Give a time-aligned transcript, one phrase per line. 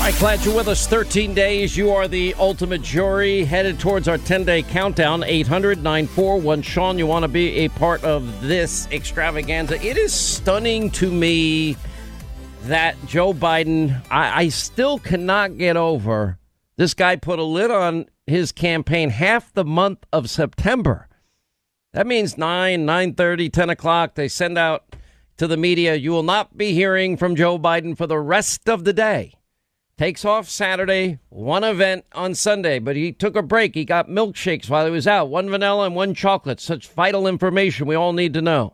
[0.00, 0.86] Right, glad you're with us.
[0.86, 1.76] 13 days.
[1.76, 5.22] You are the ultimate jury headed towards our 10 day countdown.
[5.22, 9.74] 800 941 Sean, you want to be a part of this extravaganza.
[9.84, 11.76] It is stunning to me
[12.62, 16.38] that Joe Biden, I, I still cannot get over
[16.78, 21.08] this guy put a lid on his campaign half the month of September.
[21.92, 24.14] That means 9, 9.30, 10 o'clock.
[24.14, 24.96] They send out
[25.36, 28.84] to the media, you will not be hearing from Joe Biden for the rest of
[28.84, 29.34] the day.
[30.00, 33.74] Takes off Saturday, one event on Sunday, but he took a break.
[33.74, 36.58] He got milkshakes while he was out, one vanilla and one chocolate.
[36.58, 38.72] Such vital information we all need to know.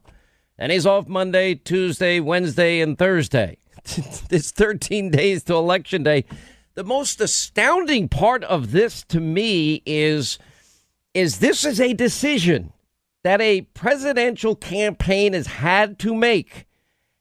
[0.56, 3.58] And he's off Monday, Tuesday, Wednesday, and Thursday.
[4.30, 6.26] it's 13 days to Election Day.
[6.74, 10.38] The most astounding part of this to me is
[11.12, 12.72] is this is a decision
[13.24, 16.68] that a presidential campaign has had to make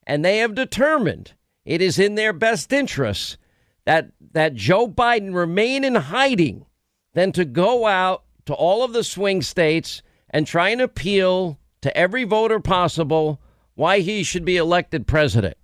[0.05, 1.31] and they have determined
[1.65, 3.37] it is in their best interests
[3.85, 6.65] that that Joe Biden remain in hiding
[7.13, 11.95] than to go out to all of the swing states and try and appeal to
[11.95, 13.39] every voter possible
[13.75, 15.57] why he should be elected president.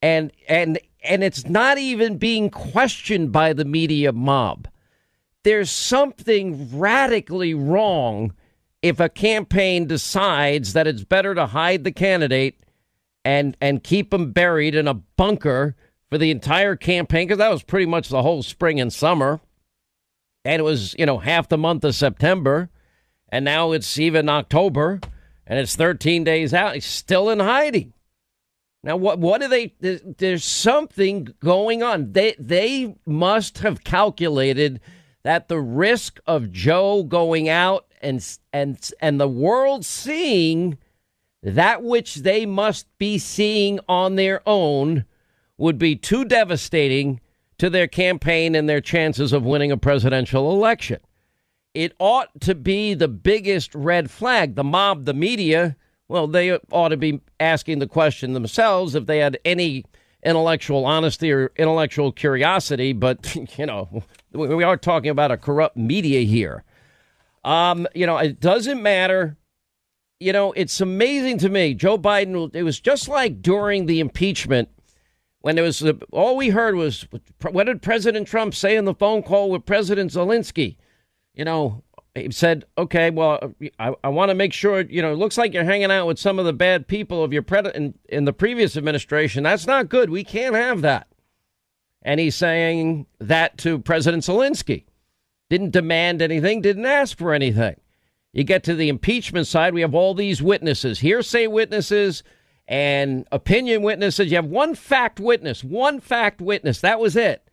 [0.00, 4.68] And and and it's not even being questioned by the media mob.
[5.44, 8.34] There's something radically wrong
[8.82, 12.60] if a campaign decides that it's better to hide the candidate
[13.24, 15.74] and and keep him buried in a bunker
[16.10, 19.40] for the entire campaign because that was pretty much the whole spring and summer.
[20.44, 22.70] And it was, you know, half the month of September.
[23.30, 25.00] And now it's even October
[25.46, 26.74] and it's 13 days out.
[26.74, 27.92] He's still in hiding.
[28.84, 29.74] Now, what what do they?
[29.80, 32.12] There's something going on.
[32.12, 34.80] They they must have calculated
[35.24, 40.78] that the risk of Joe going out and and and the world seeing
[41.42, 45.04] that which they must be seeing on their own
[45.58, 47.20] would be too devastating
[47.58, 51.00] to their campaign and their chances of winning a presidential election.
[51.74, 54.54] It ought to be the biggest red flag.
[54.54, 55.76] The mob, the media,
[56.08, 59.84] well, they ought to be asking the question themselves if they had any
[60.24, 62.92] intellectual honesty or intellectual curiosity.
[62.92, 64.02] But, you know,
[64.32, 66.64] we are talking about a corrupt media here.
[67.44, 69.36] Um, you know, it doesn't matter.
[70.20, 71.74] You know, it's amazing to me.
[71.74, 74.68] Joe Biden, it was just like during the impeachment
[75.48, 75.82] when there was
[76.12, 77.06] all we heard was
[77.40, 80.76] what did President Trump say in the phone call with President Zelensky?
[81.32, 81.82] You know,
[82.14, 85.54] he said, okay, well, I, I want to make sure, you know, it looks like
[85.54, 88.34] you're hanging out with some of the bad people of your pred- in, in the
[88.34, 89.42] previous administration.
[89.42, 90.10] That's not good.
[90.10, 91.06] We can't have that.
[92.02, 94.84] And he's saying that to President Zelensky.
[95.48, 97.76] Didn't demand anything, didn't ask for anything.
[98.34, 102.22] You get to the impeachment side, we have all these witnesses, hearsay witnesses
[102.68, 104.30] and opinion witnesses.
[104.30, 106.80] You have one fact witness, one fact witness.
[106.82, 107.50] That was it.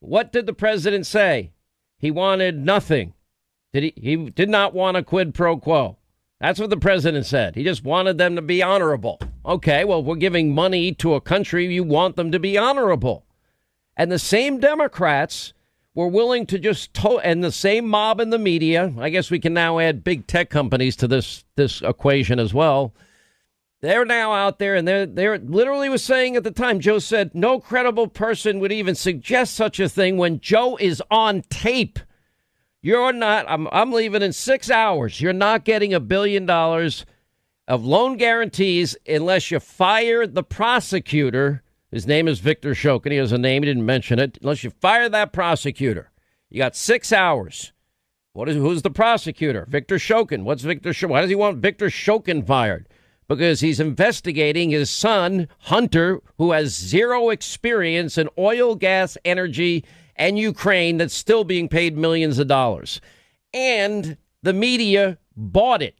[0.00, 1.52] What did the president say?
[1.98, 3.12] He wanted nothing.
[3.72, 3.92] Did he?
[3.96, 5.98] He did not want a quid pro quo.
[6.40, 7.54] That's what the president said.
[7.54, 9.20] He just wanted them to be honorable.
[9.44, 13.24] Okay, well, we're giving money to a country you want them to be honorable.
[13.96, 15.54] And the same Democrats
[15.94, 18.92] were willing to just to- and the same mob in the media.
[18.98, 22.92] I guess we can now add big tech companies to this this equation as well.
[23.82, 27.34] They're now out there and they're they're literally was saying at the time Joe said
[27.34, 31.98] no credible person would even suggest such a thing when Joe is on tape
[32.86, 35.20] you're not, I'm, I'm leaving in six hours.
[35.20, 37.04] You're not getting a billion dollars
[37.66, 41.64] of loan guarantees unless you fire the prosecutor.
[41.90, 43.10] His name is Victor Shokin.
[43.10, 43.64] He has a name.
[43.64, 44.38] He didn't mention it.
[44.40, 46.12] Unless you fire that prosecutor,
[46.48, 47.72] you got six hours.
[48.34, 49.66] What is who's the prosecutor?
[49.68, 50.44] Victor Shokin.
[50.44, 51.08] What's Victor Shokin?
[51.08, 52.86] Why does he want Victor Shokin fired?
[53.28, 60.38] Because he's investigating his son, Hunter, who has zero experience in oil, gas, energy, and
[60.38, 63.00] Ukraine that's still being paid millions of dollars.
[63.52, 65.96] And the media bought it.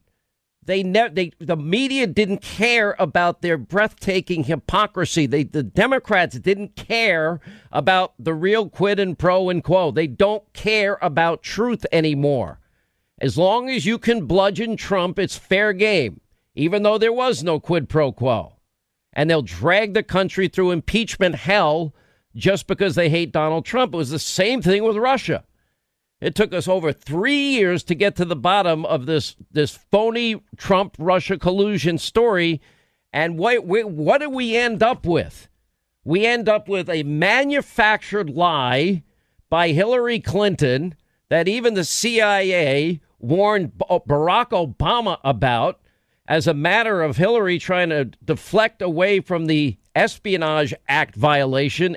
[0.67, 5.27] They never they the media didn't care about their breathtaking hypocrisy.
[5.27, 9.93] They the Democrats didn't care about the real quid and pro and quo.
[9.93, 12.59] They don't care about truth anymore.
[13.21, 16.21] As long as you can bludgeon Trump, it's fair game,
[16.57, 18.55] even though there was no quid pro quo.
[19.13, 21.95] And they'll drag the country through impeachment hell
[22.35, 23.95] just because they hate Donald Trump.
[23.95, 25.45] It was the same thing with Russia.
[26.21, 30.43] It took us over three years to get to the bottom of this this phony
[30.57, 32.61] Trump Russia collusion story.
[33.13, 35.49] And what, what do we end up with?
[36.05, 39.03] We end up with a manufactured lie
[39.51, 40.95] by Hillary Clinton
[41.29, 45.81] that even the CIA warned uh, Barack Obama about
[46.29, 51.97] as a matter of Hillary trying to deflect away from the Espionage Act violation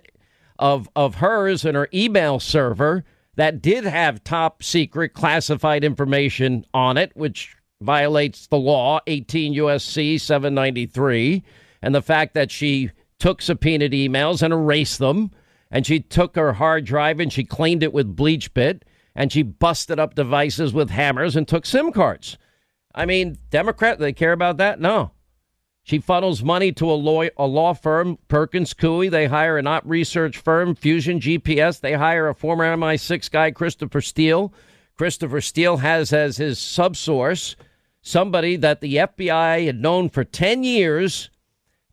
[0.58, 3.06] of of hers and her email server
[3.36, 10.20] that did have top secret classified information on it, which violates the law, 18 USC
[10.20, 11.44] 793,
[11.82, 15.32] and the fact that she took subpoenaed emails and erased them,
[15.72, 18.82] and she took her hard drive and she cleaned it with BleachBit,
[19.16, 22.38] and she busted up devices with hammers and took SIM cards.
[23.00, 24.82] I mean, Democrat, they care about that?
[24.82, 25.12] No.
[25.84, 29.10] She funnels money to a law, a law firm, Perkins Coie.
[29.10, 31.80] They hire an op research firm, Fusion GPS.
[31.80, 34.54] They hire a former MI6 guy, Christopher Steele.
[34.98, 37.56] Christopher Steele has as his subsource
[38.02, 41.30] somebody that the FBI had known for 10 years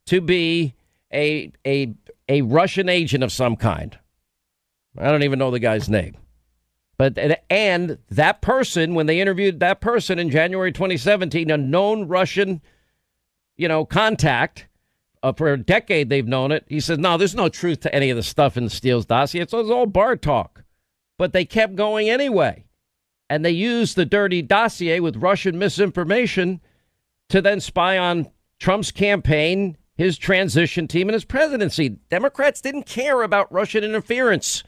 [0.06, 0.74] to be
[1.12, 1.94] a, a,
[2.28, 3.96] a Russian agent of some kind.
[4.98, 6.16] I don't even know the guy's name.
[6.98, 7.18] But
[7.50, 12.62] and that person, when they interviewed that person in January 2017, a known Russian,
[13.56, 14.66] you know, contact
[15.22, 16.64] uh, for a decade, they've known it.
[16.68, 19.42] He says, "No, there's no truth to any of the stuff in Steele's dossier.
[19.42, 20.64] It's, it's all bar talk."
[21.18, 22.64] But they kept going anyway,
[23.28, 26.60] and they used the dirty dossier with Russian misinformation
[27.28, 31.90] to then spy on Trump's campaign, his transition team, and his presidency.
[32.10, 34.62] Democrats didn't care about Russian interference.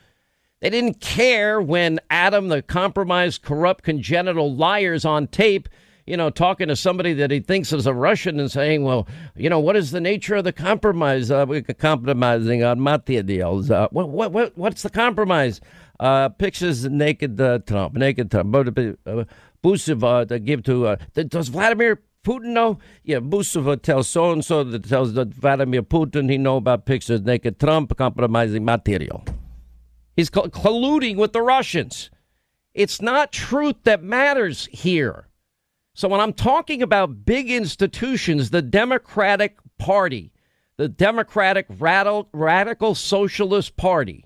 [0.61, 5.69] They didn't care when Adam, the compromised, corrupt, congenital liars on tape,
[6.05, 9.07] you know, talking to somebody that he thinks is a Russian and saying, well,
[9.37, 11.31] you know, what is the nature of the compromise?
[11.31, 13.71] Uh, we're compromising on materials.
[13.71, 15.61] Uh, what, what, what, what's the compromise?
[16.01, 18.55] Uh, pictures naked uh, Trump, naked Trump.
[18.55, 19.25] Uh,
[19.63, 22.79] Buseva to give to, uh, does Vladimir Putin know?
[23.05, 27.61] Yeah, Buseva tells so and so that tells Vladimir Putin he know about pictures naked
[27.61, 29.25] Trump compromising material.
[30.19, 32.11] He's colluding with the Russians.
[32.75, 35.29] It's not truth that matters here.
[35.95, 40.33] So when I'm talking about big institutions, the Democratic Party,
[40.77, 44.25] the Democratic Radical, Radical Socialist Party,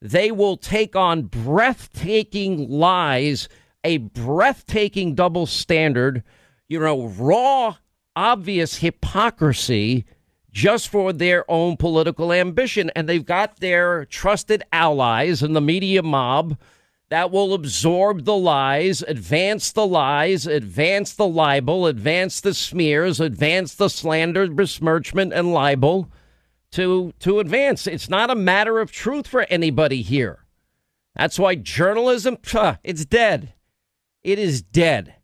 [0.00, 3.50] they will take on breathtaking lies,
[3.84, 6.24] a breathtaking double standard,
[6.66, 7.76] you know, raw,
[8.16, 10.06] obvious hypocrisy
[10.52, 12.90] just for their own political ambition.
[12.96, 16.58] And they've got their trusted allies in the media mob
[17.10, 23.74] that will absorb the lies, advance the lies, advance the libel, advance the smears, advance
[23.74, 26.08] the slander, besmirchment, and libel
[26.70, 27.88] to, to advance.
[27.88, 30.44] It's not a matter of truth for anybody here.
[31.16, 32.38] That's why journalism,
[32.84, 33.54] it's dead.
[34.22, 35.16] It is dead.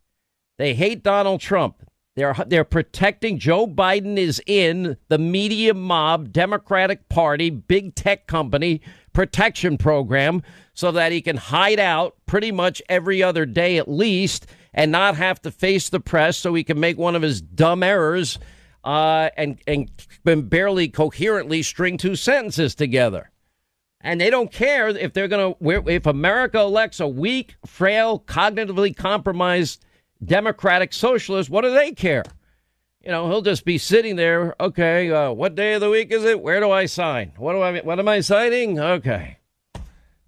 [0.59, 1.86] They hate Donald Trump.
[2.17, 8.81] They're they're protecting Joe Biden is in the media mob Democratic Party big tech company
[9.13, 10.43] protection program
[10.73, 15.17] so that he can hide out pretty much every other day at least and not
[15.17, 18.39] have to face the press so he can make one of his dumb errors
[18.83, 19.91] uh, and and
[20.49, 23.31] barely coherently string two sentences together.
[24.01, 28.97] And they don't care if they're going to if America elects a weak, frail, cognitively
[28.97, 29.85] compromised
[30.25, 32.25] Democratic socialists, what do they care?
[33.03, 34.55] You know, he'll just be sitting there.
[34.61, 36.41] Okay, uh, what day of the week is it?
[36.41, 37.33] Where do I sign?
[37.37, 37.81] What do I?
[37.81, 38.81] What am I signing?
[38.81, 39.39] Okay,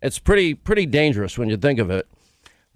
[0.00, 2.08] it's pretty pretty dangerous when you think of it,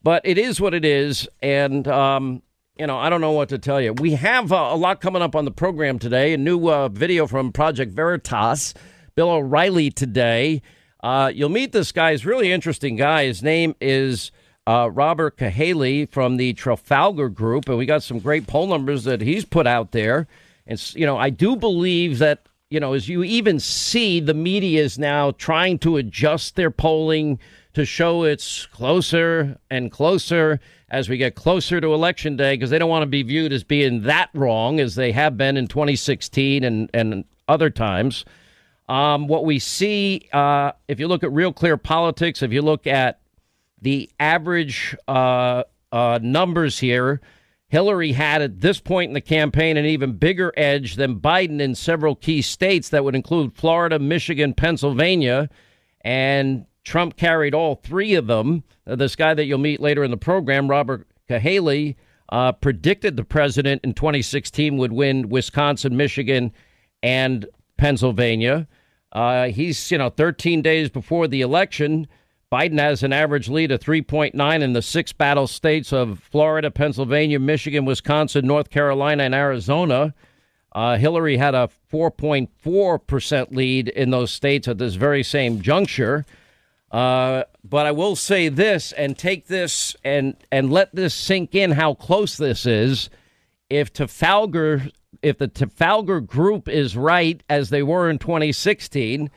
[0.02, 2.42] but it is what it is, and um,
[2.76, 3.92] you know, I don't know what to tell you.
[3.92, 6.32] We have uh, a lot coming up on the program today.
[6.32, 8.74] A new uh, video from Project Veritas.
[9.14, 10.62] Bill O'Reilly today.
[11.02, 12.12] Uh, you'll meet this guy.
[12.12, 13.26] He's really interesting guy.
[13.26, 14.30] His name is
[14.66, 19.20] uh, Robert Cahaly from the Trafalgar Group, and we got some great poll numbers that
[19.20, 20.26] he's put out there.
[20.66, 24.82] And you know, I do believe that you know, as you even see, the media
[24.82, 27.38] is now trying to adjust their polling
[27.74, 32.78] to show it's closer and closer as we get closer to election day because they
[32.78, 36.64] don't want to be viewed as being that wrong as they have been in 2016
[36.64, 38.24] and and other times.
[38.88, 42.86] Um, what we see, uh, if you look at Real Clear Politics, if you look
[42.86, 43.20] at
[43.82, 47.20] the average uh, uh, numbers here,
[47.68, 51.74] Hillary had at this point in the campaign an even bigger edge than Biden in
[51.74, 55.48] several key states that would include Florida, Michigan, Pennsylvania,
[56.02, 58.62] and Trump carried all three of them.
[58.86, 61.96] Uh, this guy that you'll meet later in the program, Robert Cahaly,
[62.28, 66.52] uh, predicted the president in 2016 would win Wisconsin, Michigan,
[67.02, 67.46] and
[67.76, 68.68] Pennsylvania.
[69.12, 72.06] Uh, he's, you know, 13 days before the election.
[72.52, 77.40] Biden has an average lead of 3.9 in the six battle states of Florida, Pennsylvania,
[77.40, 80.12] Michigan, Wisconsin, North Carolina, and Arizona.
[80.70, 86.26] Uh, Hillary had a 4.4% lead in those states at this very same juncture.
[86.90, 91.70] Uh, but I will say this and take this and, and let this sink in
[91.70, 93.08] how close this is.
[93.70, 94.88] If Trafalgar,
[95.22, 99.30] if the Trafalgar group is right, as they were in 2016,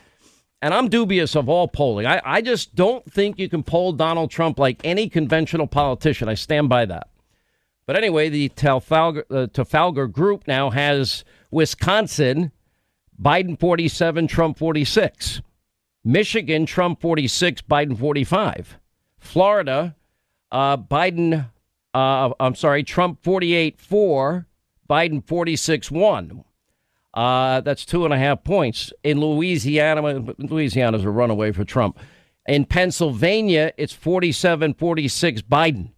[0.65, 2.07] and I'm dubious of all polling.
[2.07, 6.27] I, I just don't think you can poll Donald Trump like any conventional politician.
[6.27, 7.07] I stand by that.
[7.86, 12.51] But anyway, the Trafalgar, uh, Group now has Wisconsin,
[13.22, 15.43] Biden 47, Trump 46.
[16.03, 18.79] Michigan, Trump 46, Biden 45.
[19.19, 19.95] Florida,
[20.51, 21.48] uh, Biden,
[21.93, 24.48] uh, I'm sorry, Trump 48 4,
[24.89, 26.43] Biden 46 1.
[27.15, 28.91] Uh, that's two and a half points.
[29.03, 31.98] In Louisiana, Louisiana's a runaway for Trump.
[32.45, 35.91] In Pennsylvania, it's 47 46 Biden.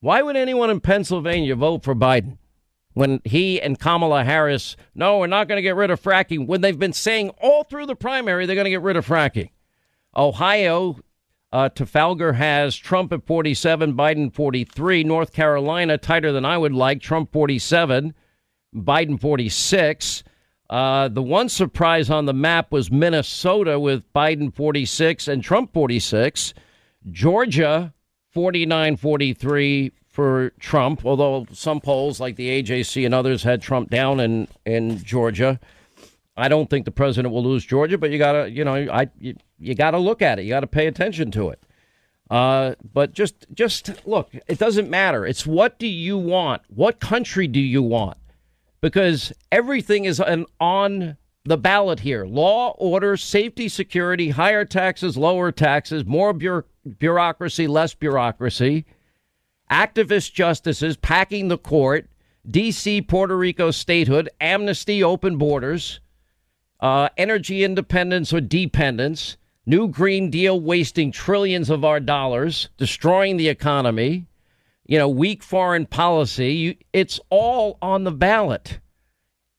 [0.00, 2.38] Why would anyone in Pennsylvania vote for Biden
[2.92, 6.60] when he and Kamala Harris, no, we're not going to get rid of fracking, when
[6.60, 9.50] they've been saying all through the primary they're going to get rid of fracking?
[10.16, 10.98] Ohio,
[11.52, 15.04] uh, Trafalgar has Trump at 47, Biden 43.
[15.04, 18.14] North Carolina, tighter than I would like, Trump 47,
[18.74, 20.24] Biden 46.
[20.70, 26.52] Uh, the one surprise on the map was Minnesota with Biden 46 and Trump 46.
[27.10, 27.94] Georgia,
[28.32, 34.20] 49 43 for Trump, although some polls like the AJC and others had Trump down
[34.20, 35.58] in, in Georgia.
[36.36, 39.34] I don't think the president will lose Georgia, but you gotta, you know, I you,
[39.58, 40.42] you gotta look at it.
[40.42, 41.62] You gotta pay attention to it.
[42.30, 45.26] Uh, but just just look, it doesn't matter.
[45.26, 46.62] It's what do you want?
[46.68, 48.18] What country do you want?
[48.80, 55.50] Because everything is an, on the ballot here: law, order, safety, security, higher taxes, lower
[55.50, 58.84] taxes, more bureaucracy less bureaucracy,
[59.70, 62.08] activist justices packing the court,
[62.46, 66.00] D.C., Puerto Rico statehood, amnesty, open borders,
[66.80, 73.48] uh, energy independence or dependence, new Green Deal wasting trillions of our dollars, destroying the
[73.48, 74.26] economy,
[74.88, 76.52] you know, weak foreign policy.
[76.54, 78.80] You, it's all on the ballot.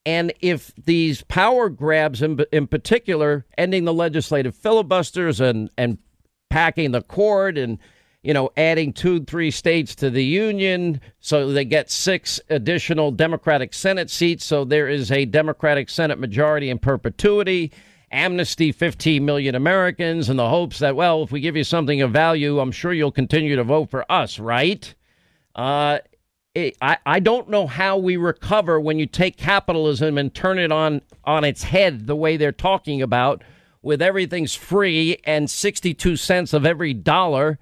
[0.05, 5.99] And if these power grabs, in, in particular, ending the legislative filibusters and, and
[6.49, 7.77] packing the court and
[8.23, 13.73] you know adding two three states to the union so they get six additional democratic
[13.73, 17.71] senate seats so there is a democratic senate majority in perpetuity
[18.11, 22.11] amnesty 15 million americans in the hopes that well if we give you something of
[22.11, 24.95] value i'm sure you'll continue to vote for us right
[25.55, 25.99] uh,
[26.55, 30.71] it, I, I don't know how we recover when you take capitalism and turn it
[30.71, 33.43] on on its head the way they're talking about
[33.81, 37.59] with everything's free and 62 cents of every dollar.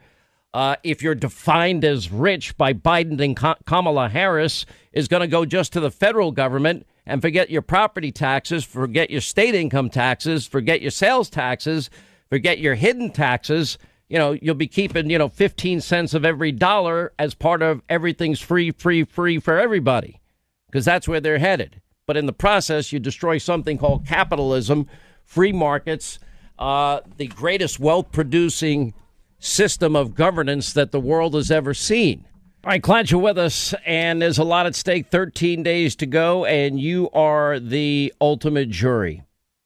[0.53, 5.45] Uh, if you're defined as rich by Biden and Kamala Harris, is going to go
[5.45, 10.47] just to the federal government and forget your property taxes, forget your state income taxes,
[10.47, 11.89] forget your sales taxes,
[12.29, 13.77] forget your hidden taxes.
[14.09, 17.81] You know, you'll be keeping, you know, 15 cents of every dollar as part of
[17.89, 20.21] everything's free, free, free for everybody
[20.67, 21.81] because that's where they're headed.
[22.05, 24.87] But in the process, you destroy something called capitalism,
[25.25, 26.19] free markets,
[26.57, 28.93] uh, the greatest wealth producing
[29.39, 32.25] system of governance that the world has ever seen.
[32.63, 33.73] All right, glad you're with us.
[33.85, 35.07] And there's a lot at stake.
[35.07, 39.23] 13 days to go, and you are the ultimate jury.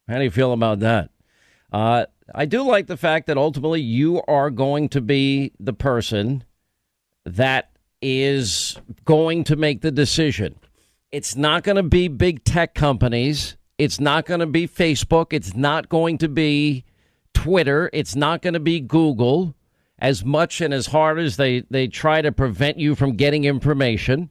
[0.07, 1.09] How do you feel about that?
[1.71, 6.43] Uh, I do like the fact that ultimately you are going to be the person
[7.25, 7.71] that
[8.01, 10.55] is going to make the decision.
[11.11, 13.57] It's not going to be big tech companies.
[13.77, 15.33] It's not going to be Facebook.
[15.33, 16.85] It's not going to be
[17.33, 17.89] Twitter.
[17.93, 19.55] It's not going to be Google
[19.99, 24.29] as much and as hard as they, they try to prevent you from getting information.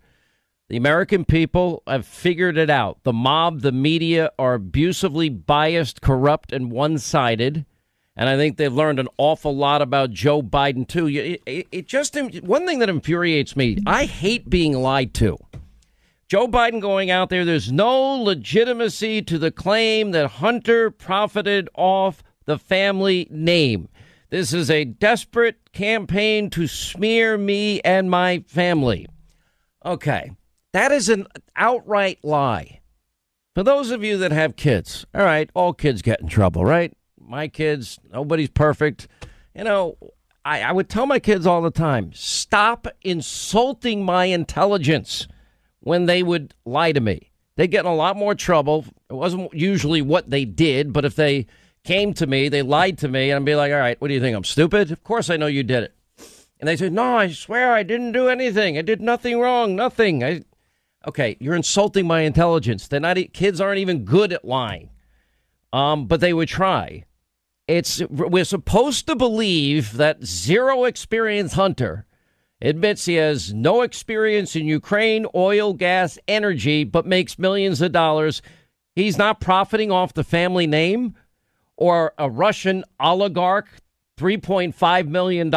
[0.68, 3.02] The American people have figured it out.
[3.02, 7.66] The mob, the media are abusively biased, corrupt, and one sided.
[8.20, 11.08] And I think they've learned an awful lot about Joe Biden, too.
[11.08, 15.38] It, it, it just, one thing that infuriates me, I hate being lied to.
[16.28, 22.22] Joe Biden going out there, there's no legitimacy to the claim that Hunter profited off
[22.44, 23.88] the family name.
[24.28, 29.06] This is a desperate campaign to smear me and my family.
[29.82, 30.32] Okay,
[30.74, 32.80] that is an outright lie.
[33.54, 36.92] For those of you that have kids, all right, all kids get in trouble, right?
[37.30, 39.06] My kids, nobody's perfect.
[39.54, 39.96] You know,
[40.44, 45.28] I, I would tell my kids all the time stop insulting my intelligence
[45.78, 47.30] when they would lie to me.
[47.54, 48.84] They get in a lot more trouble.
[49.08, 51.46] It wasn't usually what they did, but if they
[51.84, 54.14] came to me, they lied to me, and I'd be like, all right, what do
[54.14, 54.36] you think?
[54.36, 54.90] I'm stupid?
[54.90, 55.94] Of course I know you did it.
[56.58, 58.76] And they said, no, I swear I didn't do anything.
[58.76, 60.24] I did nothing wrong, nothing.
[60.24, 60.42] I,
[61.06, 62.88] okay, you're insulting my intelligence.
[62.88, 64.90] They're not, kids aren't even good at lying.
[65.72, 67.04] Um, but they would try.
[67.70, 72.06] It's, we're supposed to believe that zero experience hunter
[72.60, 78.42] admits he has no experience in Ukraine, oil, gas, energy, but makes millions of dollars.
[78.94, 81.14] He's not profiting off the family name?
[81.80, 83.68] or a Russian oligarch,
[84.18, 85.52] $3.5 million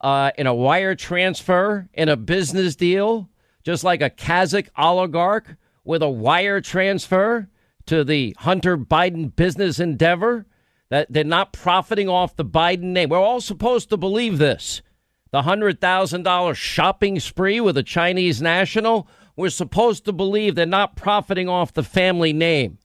[0.00, 3.28] uh, in a wire transfer in a business deal,
[3.64, 7.48] just like a Kazakh oligarch with a wire transfer
[7.86, 10.46] to the Hunter Biden business endeavor,
[10.90, 13.08] that they're not profiting off the Biden name.
[13.08, 14.82] We're all supposed to believe this.
[15.30, 21.48] The $100,000 shopping spree with a Chinese national, we're supposed to believe they're not profiting
[21.48, 22.78] off the family name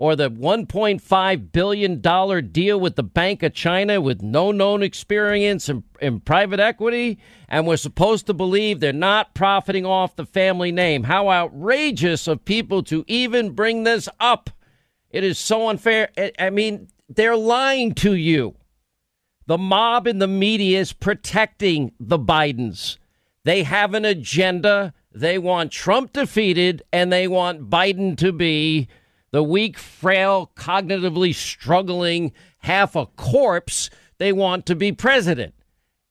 [0.00, 5.84] or the $1.5 billion deal with the Bank of China with no known experience in,
[6.00, 7.18] in, private equity,
[7.50, 11.02] and we're supposed to believe they're not profiting off the family name.
[11.02, 14.48] How outrageous of people to even bring this up.
[15.10, 16.08] It is so unfair.
[16.38, 18.54] I mean, they're lying to you.
[19.46, 22.98] The mob in the media is protecting the Bidens.
[23.44, 24.94] They have an agenda.
[25.12, 28.88] They want Trump defeated, and they want Biden to be
[29.32, 35.54] the weak, frail, cognitively struggling, half a corpse, they want to be president.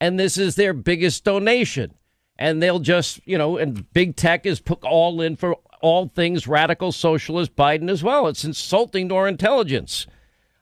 [0.02, 1.94] And this is their biggest donation.
[2.38, 6.48] And they'll just, you know, and big tech is put all in for all things
[6.48, 8.28] radical socialist Biden as well.
[8.28, 10.08] It's insulting to our intelligence.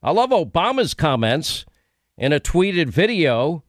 [0.07, 1.65] I love Obama's comments
[2.17, 3.65] in a tweeted video,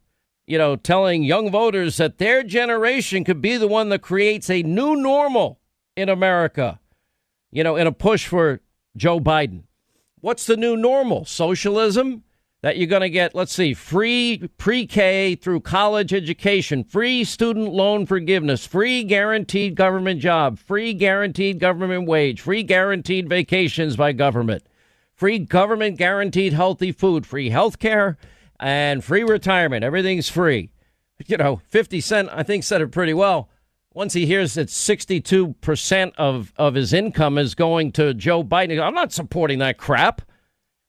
[0.47, 4.63] you know, telling young voters that their generation could be the one that creates a
[4.63, 5.59] new normal
[5.97, 6.79] in America,
[7.51, 8.61] you know, in a push for
[8.97, 9.65] Joe Biden.
[10.21, 11.25] What's the new normal?
[11.25, 12.23] Socialism?
[12.63, 17.73] That you're going to get, let's see, free pre K through college education, free student
[17.73, 24.63] loan forgiveness, free guaranteed government job, free guaranteed government wage, free guaranteed vacations by government,
[25.19, 28.17] free government guaranteed healthy food, free health care,
[28.59, 29.85] and free retirement.
[29.85, 30.71] Everything's free.
[31.27, 33.51] You know, 50 Cent, I think, said it pretty well
[33.99, 38.95] once he hears that 62% of, of his income is going to Joe Biden, I'm
[38.95, 40.23] not supporting that crap.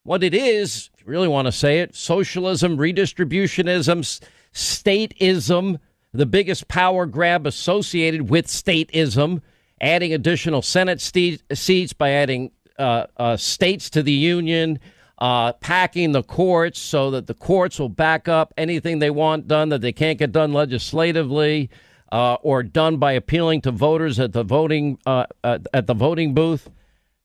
[0.03, 5.79] What it is, if you really want to say it, socialism, redistributionism, stateism,
[6.13, 9.42] the biggest power grab associated with stateism,
[9.81, 14.79] adding additional Senate seats by adding uh, uh, states to the union,
[15.20, 19.70] uh, packing the courts so that the courts will back up anything they want done
[19.70, 21.70] that they can't get done legislatively
[22.11, 26.70] uh, or done by appealing to voters at the voting at the voting booth.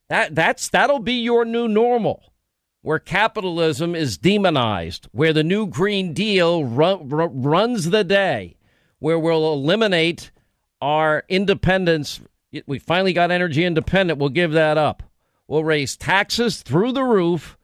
[0.08, 2.32] That that's that'll be your new normal,
[2.82, 8.56] where capitalism is demonized, where the new Green Deal run, runs the day,
[8.98, 10.30] where we'll eliminate
[10.82, 12.20] our independence.
[12.66, 14.18] We finally got energy independent.
[14.18, 15.02] We'll give that up.
[15.46, 17.58] We'll raise taxes through the roof.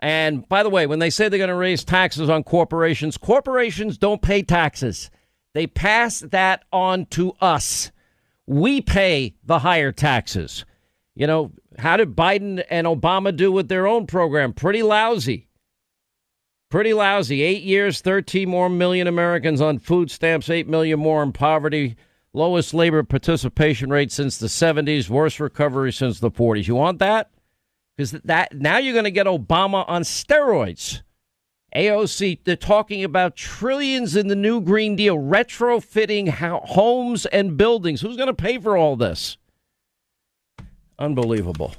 [0.00, 3.98] And by the way, when they say they're going to raise taxes on corporations, corporations
[3.98, 5.10] don't pay taxes.
[5.54, 7.90] They pass that on to us.
[8.46, 10.64] We pay the higher taxes.
[11.14, 14.52] You know, how did Biden and Obama do with their own program?
[14.52, 15.48] Pretty lousy.
[16.70, 17.42] Pretty lousy.
[17.42, 21.96] Eight years, 13 more million Americans on food stamps, 8 million more in poverty,
[22.34, 26.68] lowest labor participation rate since the 70s, worst recovery since the 40s.
[26.68, 27.30] You want that?
[27.96, 31.02] Because that now you're going to get Obama on steroids.
[31.74, 38.00] AOC, they're talking about trillions in the new Green Deal, retrofitting homes and buildings.
[38.00, 39.36] Who's going to pay for all this?
[40.98, 41.74] Unbelievable.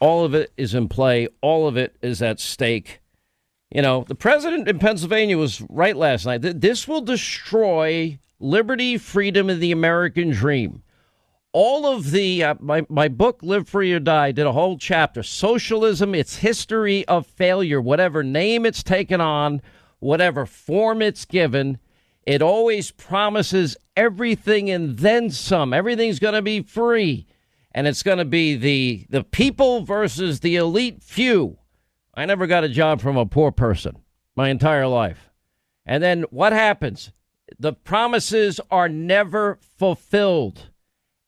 [0.00, 3.00] All of it is in play, all of it is at stake.
[3.70, 6.38] You know, the president in Pennsylvania was right last night.
[6.38, 10.82] This will destroy liberty, freedom, and the American dream.
[11.52, 15.22] All of the uh, my my book live free or die did a whole chapter.
[15.22, 19.62] Socialism its history of failure whatever name it's taken on
[20.00, 21.78] whatever form it's given
[22.26, 25.72] it always promises everything and then some.
[25.72, 27.26] Everything's going to be free.
[27.72, 31.58] And it's going to be the the people versus the elite few
[32.16, 33.96] i never got a job from a poor person
[34.36, 35.30] my entire life
[35.86, 37.12] and then what happens
[37.58, 40.70] the promises are never fulfilled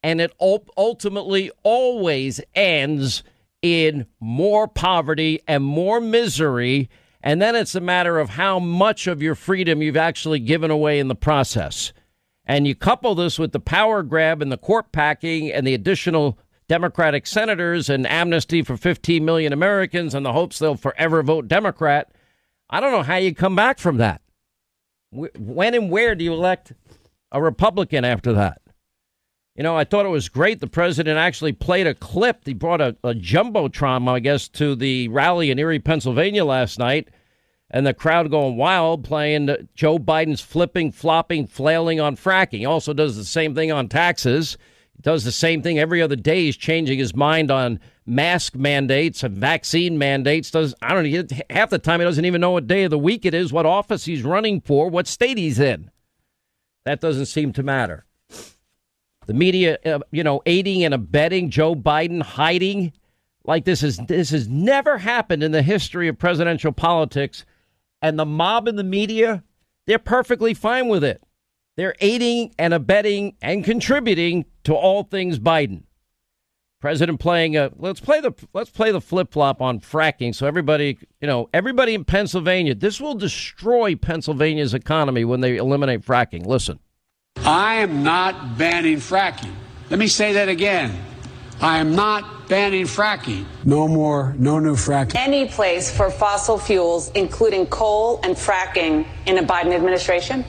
[0.02, 3.24] and it ultimately always ends
[3.62, 6.88] in more poverty and more misery.
[7.20, 11.00] And then it's a matter of how much of your freedom you've actually given away
[11.00, 11.92] in the process.
[12.44, 16.38] And you couple this with the power grab and the court packing and the additional
[16.68, 22.10] Democratic senators and amnesty for 15 million Americans and the hopes they'll forever vote Democrat.
[22.68, 24.20] I don't know how you come back from that.
[25.12, 26.72] When and where do you elect
[27.30, 28.60] a Republican after that?
[29.54, 30.60] You know, I thought it was great.
[30.60, 32.42] The president actually played a clip.
[32.44, 37.08] He brought a, a jumbotron, I guess, to the rally in Erie, Pennsylvania last night,
[37.70, 42.58] and the crowd going wild, playing Joe Biden's flipping, flopping, flailing on fracking.
[42.58, 44.58] He also does the same thing on taxes.
[45.00, 46.44] Does the same thing every other day.
[46.44, 50.50] He's changing his mind on mask mandates and vaccine mandates.
[50.50, 52.98] Does I don't know half the time he doesn't even know what day of the
[52.98, 55.90] week it is, what office he's running for, what state he's in.
[56.84, 58.06] That doesn't seem to matter.
[59.26, 62.92] The media, uh, you know, aiding and abetting Joe Biden, hiding
[63.44, 67.44] like this is this has never happened in the history of presidential politics,
[68.02, 69.42] and the mob and the media,
[69.86, 71.22] they're perfectly fine with it.
[71.76, 75.82] They're aiding and abetting and contributing to all things Biden.
[76.80, 80.98] President playing a let's play the let's play the flip flop on fracking so everybody
[81.20, 86.46] you know everybody in Pennsylvania this will destroy Pennsylvania's economy when they eliminate fracking.
[86.46, 86.78] Listen,
[87.38, 89.52] I am not banning fracking.
[89.90, 90.96] Let me say that again.
[91.60, 93.46] I am not banning fracking.
[93.64, 95.16] No more, no new fracking.
[95.16, 100.44] Any place for fossil fuels, including coal and fracking, in a Biden administration?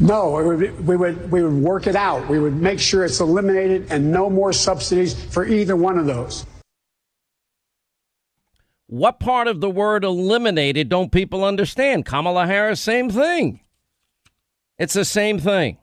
[0.00, 2.26] No, would, we would we would work it out.
[2.28, 6.46] We would make sure it's eliminated and no more subsidies for either one of those.
[8.86, 12.06] What part of the word eliminated don't people understand?
[12.06, 13.60] Kamala Harris, same thing.
[14.78, 15.76] It's the same thing.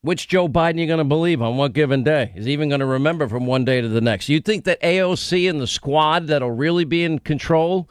[0.00, 2.32] Which Joe Biden are you going to believe on what given day?
[2.34, 4.28] Is even going to remember from one day to the next?
[4.28, 7.90] You think that AOC and the squad that'll really be in control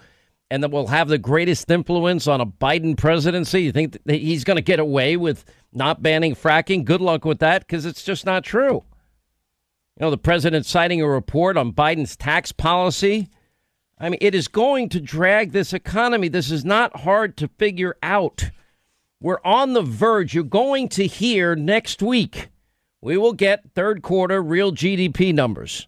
[0.49, 3.63] and that will have the greatest influence on a Biden presidency?
[3.63, 6.85] You think he's going to get away with not banning fracking?
[6.85, 8.83] Good luck with that because it's just not true.
[9.97, 13.29] You know, the president citing a report on Biden's tax policy.
[13.99, 16.27] I mean, it is going to drag this economy.
[16.27, 18.51] This is not hard to figure out.
[19.19, 20.35] We're on the verge.
[20.35, 22.49] You're going to hear next week.
[23.01, 25.87] We will get third quarter real GDP numbers.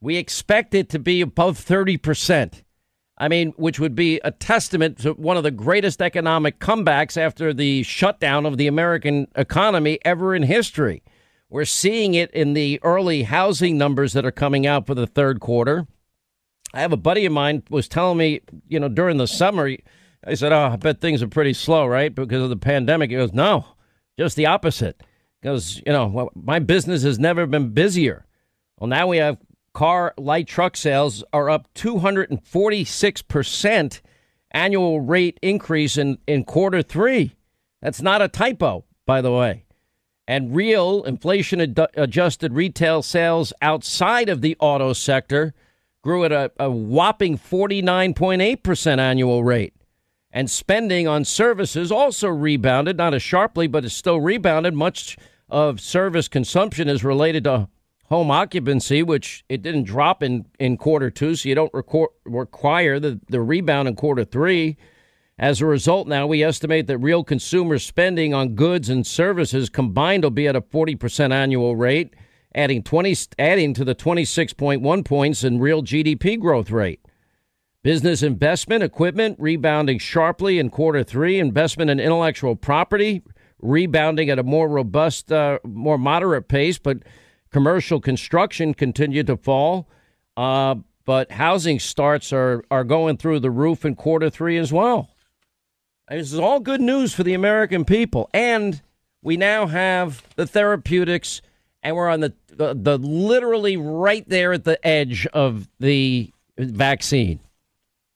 [0.00, 2.62] We expect it to be above 30%.
[3.18, 7.54] I mean, which would be a testament to one of the greatest economic comebacks after
[7.54, 11.02] the shutdown of the American economy ever in history.
[11.48, 15.40] We're seeing it in the early housing numbers that are coming out for the third
[15.40, 15.86] quarter.
[16.74, 19.70] I have a buddy of mine was telling me, you know, during the summer,
[20.26, 23.16] I said, "Oh, I bet things are pretty slow, right, because of the pandemic." He
[23.16, 23.64] goes, "No,
[24.18, 25.02] just the opposite."
[25.40, 28.26] Because you know, my business has never been busier.
[28.78, 29.38] Well, now we have
[29.76, 34.00] car light truck sales are up 246%
[34.50, 37.36] annual rate increase in, in quarter three.
[37.82, 39.66] That's not a typo, by the way.
[40.26, 45.52] And real inflation ad- adjusted retail sales outside of the auto sector
[46.00, 49.74] grew at a, a whopping 49.8% annual rate.
[50.30, 54.72] And spending on services also rebounded, not as sharply, but it's still rebounded.
[54.72, 55.18] Much
[55.50, 57.68] of service consumption is related to
[58.08, 63.00] home occupancy, which it didn't drop in, in quarter two, so you don't record, require
[63.00, 64.76] the, the rebound in quarter three.
[65.38, 70.22] As a result, now we estimate that real consumer spending on goods and services combined
[70.22, 72.14] will be at a 40% annual rate,
[72.54, 77.00] adding 20 adding to the 26.1 points in real GDP growth rate.
[77.82, 83.22] Business investment equipment rebounding sharply in quarter 3, investment in intellectual property
[83.60, 86.98] rebounding at a more robust uh, more moderate pace, but
[87.56, 89.88] Commercial construction continued to fall,
[90.36, 90.74] uh,
[91.06, 95.08] but housing starts are, are going through the roof in quarter three as well.
[96.06, 98.28] This is all good news for the American people.
[98.34, 98.82] And
[99.22, 101.40] we now have the therapeutics,
[101.82, 107.40] and we're on the, the, the literally right there at the edge of the vaccine,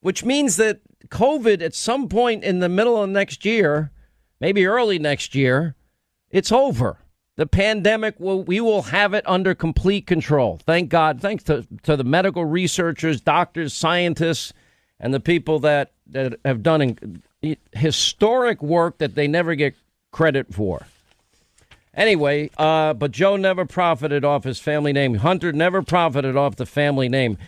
[0.03, 3.91] which means that COVID at some point in the middle of next year,
[4.39, 5.77] maybe early next year,
[6.31, 6.99] it's over.
[7.41, 10.61] The pandemic will we will have it under complete control.
[10.67, 11.23] Thank God.
[11.23, 14.53] Thanks to, to the medical researchers, doctors, scientists,
[14.99, 17.23] and the people that, that have done
[17.73, 19.75] historic work that they never get
[20.13, 20.87] credit for.
[21.95, 25.15] Anyway, uh, but Joe never profited off his family name.
[25.15, 27.39] Hunter never profited off the family name.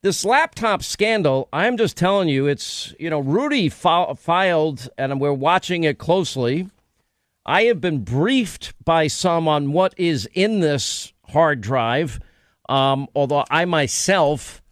[0.00, 5.84] This laptop scandal, I'm just telling you, it's, you know, Rudy filed, and we're watching
[5.84, 6.70] it closely
[7.44, 12.20] I have been briefed by some on what is in this hard drive,
[12.68, 14.62] um, although I myself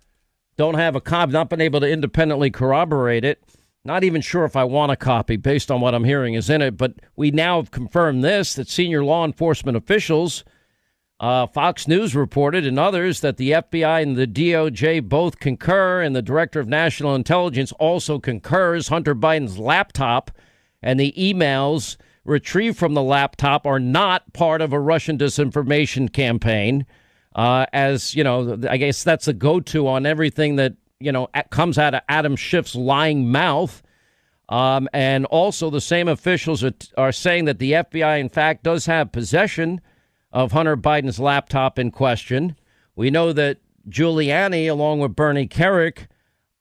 [0.56, 3.42] don't have a copy, not been able to independently corroborate it.
[3.84, 6.60] Not even sure if I want a copy based on what I'm hearing is in
[6.60, 10.44] it, but we now have confirmed this that senior law enforcement officials,
[11.18, 16.14] uh, Fox News reported, and others that the FBI and the DOJ both concur, and
[16.14, 18.88] the director of national intelligence also concurs.
[18.88, 20.30] Hunter Biden's laptop
[20.82, 21.96] and the emails
[22.30, 26.86] retrieved from the laptop are not part of a Russian disinformation campaign.
[27.34, 31.76] Uh, as you know, I guess that's a go-to on everything that you know comes
[31.76, 33.82] out of Adam Schiff's lying mouth.
[34.48, 38.86] Um, and also, the same officials are, are saying that the FBI, in fact, does
[38.86, 39.80] have possession
[40.32, 42.56] of Hunter Biden's laptop in question.
[42.96, 46.08] We know that Giuliani, along with Bernie Kerik,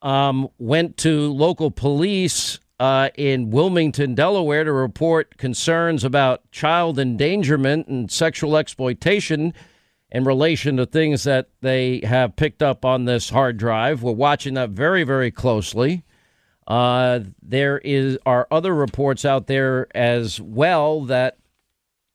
[0.03, 7.87] um, went to local police uh, in Wilmington, Delaware, to report concerns about child endangerment
[7.87, 9.53] and sexual exploitation
[10.11, 14.01] in relation to things that they have picked up on this hard drive.
[14.01, 16.03] We're watching that very, very closely.
[16.67, 21.37] Uh, there is are other reports out there as well that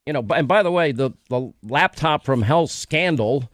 [0.07, 0.24] you know.
[0.35, 3.50] And by the way, the the laptop from Hell scandal,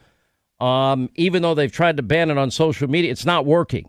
[0.61, 3.89] um, even though they've tried to ban it on social media, it's not working.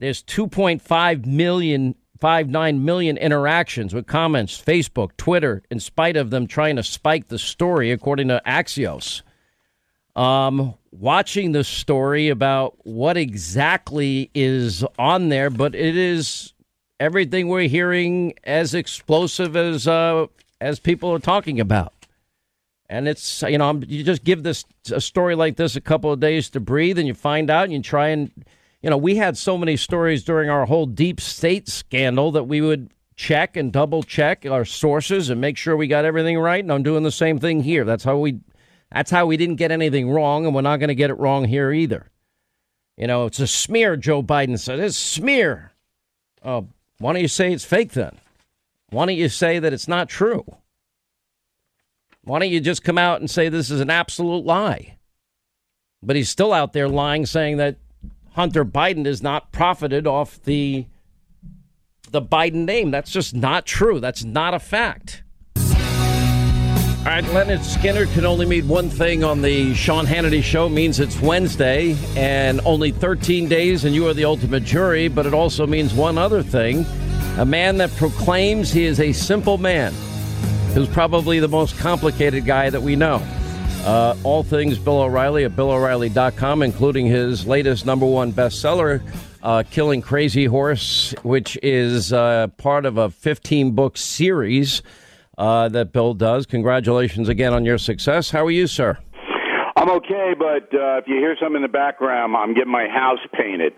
[0.00, 6.76] There's 2.5 million, 59 million interactions with comments, Facebook, Twitter, in spite of them trying
[6.76, 9.22] to spike the story, according to Axios.
[10.16, 16.52] Um, watching the story about what exactly is on there, but it is
[16.98, 20.26] everything we're hearing as explosive as uh,
[20.60, 21.94] as people are talking about.
[22.88, 26.20] And it's you know you just give this a story like this a couple of
[26.20, 28.30] days to breathe, and you find out, and you try and
[28.82, 32.60] you know, we had so many stories during our whole deep state scandal that we
[32.60, 36.64] would check and double check our sources and make sure we got everything right.
[36.64, 37.84] And I'm doing the same thing here.
[37.84, 38.40] That's how we
[38.90, 41.44] that's how we didn't get anything wrong, and we're not going to get it wrong
[41.44, 42.10] here either.
[42.96, 44.80] You know, it's a smear, Joe Biden said.
[44.80, 45.70] It's a smear.
[46.44, 46.66] Oh,
[46.98, 48.16] why don't you say it's fake then?
[48.88, 50.44] Why don't you say that it's not true?
[52.24, 54.98] Why don't you just come out and say this is an absolute lie?
[56.02, 57.76] But he's still out there lying, saying that
[58.32, 60.86] Hunter Biden has not profited off the
[62.10, 62.90] the Biden name.
[62.90, 64.00] That's just not true.
[64.00, 65.22] That's not a fact.
[65.56, 70.68] All right, Lynyrd Skynyrd can only mean one thing on the Sean Hannity show.
[70.68, 75.08] Means it's Wednesday and only 13 days, and you are the ultimate jury.
[75.08, 76.84] But it also means one other thing:
[77.38, 79.94] a man that proclaims he is a simple man,
[80.74, 83.22] who's probably the most complicated guy that we know.
[83.84, 89.02] Uh, all things Bill O'Reilly at BillO'Reilly.com, including his latest number one bestseller,
[89.42, 94.82] uh, Killing Crazy Horse, which is uh, part of a 15 book series
[95.38, 96.44] uh, that Bill does.
[96.44, 98.30] Congratulations again on your success.
[98.30, 98.98] How are you, sir?
[99.80, 103.18] I'm okay, but uh, if you hear something in the background, I'm getting my house
[103.32, 103.72] painted.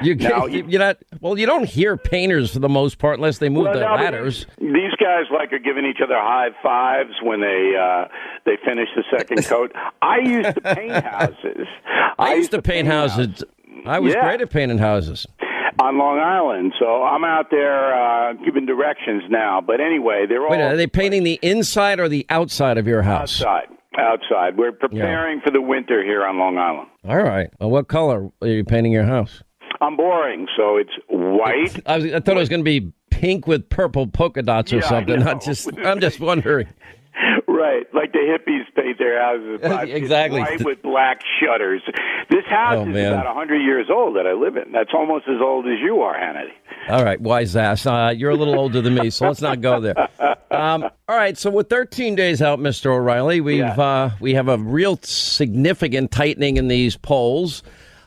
[0.00, 0.98] You now, you're not.
[1.20, 4.46] Well, you don't hear painters for the most part unless they move well, their ladders.
[4.60, 8.06] These guys like are giving each other high fives when they uh,
[8.44, 9.72] they finish the second coat.
[10.00, 11.66] I used to paint houses.
[11.84, 13.16] I, I used, to, paint, paint houses.
[13.16, 13.44] houses.
[13.84, 14.22] I was yeah.
[14.22, 15.26] great at painting houses
[15.80, 16.72] on Long Island.
[16.78, 19.60] So I'm out there uh, giving directions now.
[19.60, 20.50] But anyway, they're all.
[20.50, 23.42] Wait, are they painting the inside or the outside of your house?
[23.42, 23.77] Outside.
[23.98, 24.56] Outside.
[24.56, 25.44] We're preparing yeah.
[25.44, 26.88] for the winter here on Long Island.
[27.04, 27.50] All right.
[27.58, 29.42] Well, what color are you painting your house?
[29.80, 31.82] I'm boring, so it's white.
[31.86, 34.76] I, was, I thought it was going to be pink with purple polka dots or
[34.76, 35.20] yeah, something.
[35.24, 35.68] Not just.
[35.84, 36.68] I'm just wondering.
[37.58, 41.82] Right, like the hippies paint their houses exactly white with black shutters.
[42.30, 43.14] This house oh, is man.
[43.14, 44.70] about hundred years old that I live in.
[44.70, 46.52] That's almost as old as you are, Hannity.
[46.88, 47.84] All right, wise ass.
[47.84, 50.08] Uh, you're a little older than me, so let's not go there.
[50.50, 52.86] Um, all right, so with 13 days out, Mr.
[52.86, 53.80] O'Reilly, we've yeah.
[53.80, 57.62] uh, we have a real significant tightening in these polls.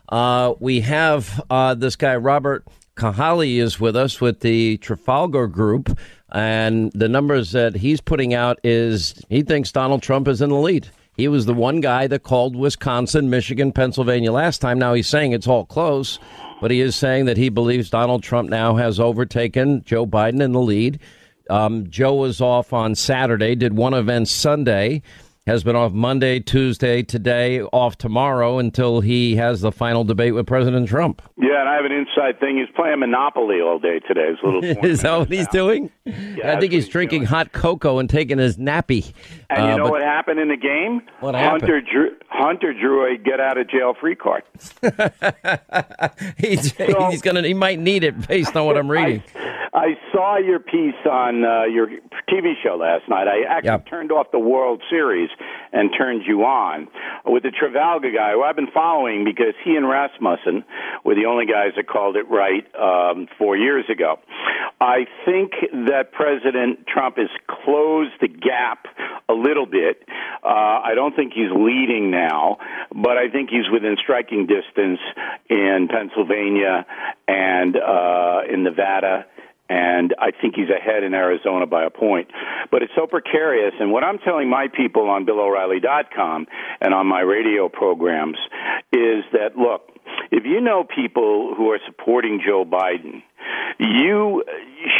[0.09, 5.97] Uh, we have uh, this guy Robert Cahaly is with us with the Trafalgar Group.
[6.31, 10.55] And the numbers that he's putting out is he thinks Donald Trump is in the
[10.55, 10.87] lead.
[11.13, 14.79] He was the one guy that called Wisconsin, Michigan, Pennsylvania last time.
[14.79, 16.19] Now he's saying it's all close,
[16.61, 20.53] but he is saying that he believes Donald Trump now has overtaken Joe Biden in
[20.53, 20.99] the lead.
[21.49, 25.01] Um, Joe was off on Saturday, did one event Sunday
[25.47, 30.45] has been off Monday, Tuesday, today, off tomorrow until he has the final debate with
[30.45, 31.21] President Trump.
[31.37, 32.57] Yeah, and I have an inside thing.
[32.57, 34.27] He's playing Monopoly all day today.
[34.29, 35.51] It's little Is that what he's now.
[35.51, 35.91] doing?
[36.05, 37.27] Yeah, I think he's drinking doing.
[37.27, 39.13] hot cocoa and taking his nappy.
[39.49, 41.01] And you uh, know what happened in the game?
[41.21, 41.61] What happened?
[41.63, 44.43] Hunter drew, Hunter drew a get out of jail free card.
[46.37, 47.41] he's, so, he's gonna.
[47.41, 49.23] He might need it based on what I'm reading.
[49.35, 49.40] I
[50.21, 51.87] saw your piece on uh, your
[52.29, 53.27] TV show last night.
[53.27, 53.89] I actually yep.
[53.89, 55.29] turned off the World Series
[55.73, 56.87] and turned you on
[57.25, 60.63] with the Trafalgar guy, who I've been following because he and Rasmussen
[61.03, 64.19] were the only guys that called it right um, four years ago.
[64.79, 65.53] I think
[65.89, 68.85] that President Trump has closed the gap
[69.27, 70.03] a little bit.
[70.43, 72.57] Uh, I don't think he's leading now,
[72.93, 74.99] but I think he's within striking distance
[75.49, 76.85] in Pennsylvania
[77.27, 79.25] and uh, in Nevada
[79.71, 82.29] and I think he's ahead in Arizona by a point.
[82.71, 86.47] But it's so precarious, and what I'm telling my people on BillO'Reilly.com
[86.81, 88.37] and on my radio programs
[88.91, 89.87] is that look,
[90.31, 93.23] if you know people who are supporting Joe Biden,
[93.79, 94.43] you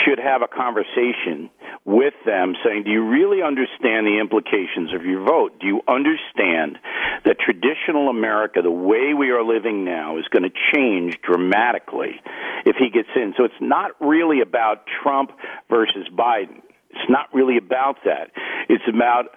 [0.04, 1.50] should have a conversation
[1.86, 5.60] with them saying, Do you really understand the implications of your vote?
[5.60, 6.78] Do you understand
[7.26, 12.19] that traditional America, the way we are living now, is going to change dramatically
[12.65, 13.34] if he gets in?
[13.38, 15.32] So it's not really about Trump
[15.69, 16.62] versus Biden.
[16.91, 18.32] It's not really about that.
[18.67, 19.28] It's about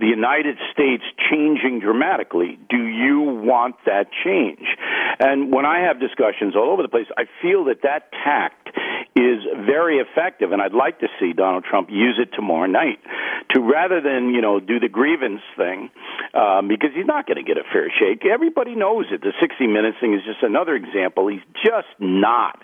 [0.00, 2.58] the United States changing dramatically.
[2.68, 4.64] Do you want that change?
[5.20, 8.70] And when I have discussions all over the place, I feel that that tact
[9.14, 13.00] is very effective, and I'd like to see Donald Trump use it tomorrow night
[13.50, 15.90] to rather than you know do the grievance thing
[16.34, 18.24] um, because he's not going to get a fair shake.
[18.24, 19.20] Everybody knows it.
[19.20, 21.28] The 60 Minutes thing is just another example.
[21.28, 22.62] He's just not.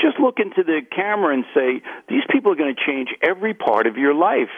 [0.00, 3.86] Just look into the camera and say these people are going to change every part
[3.86, 4.54] of your life.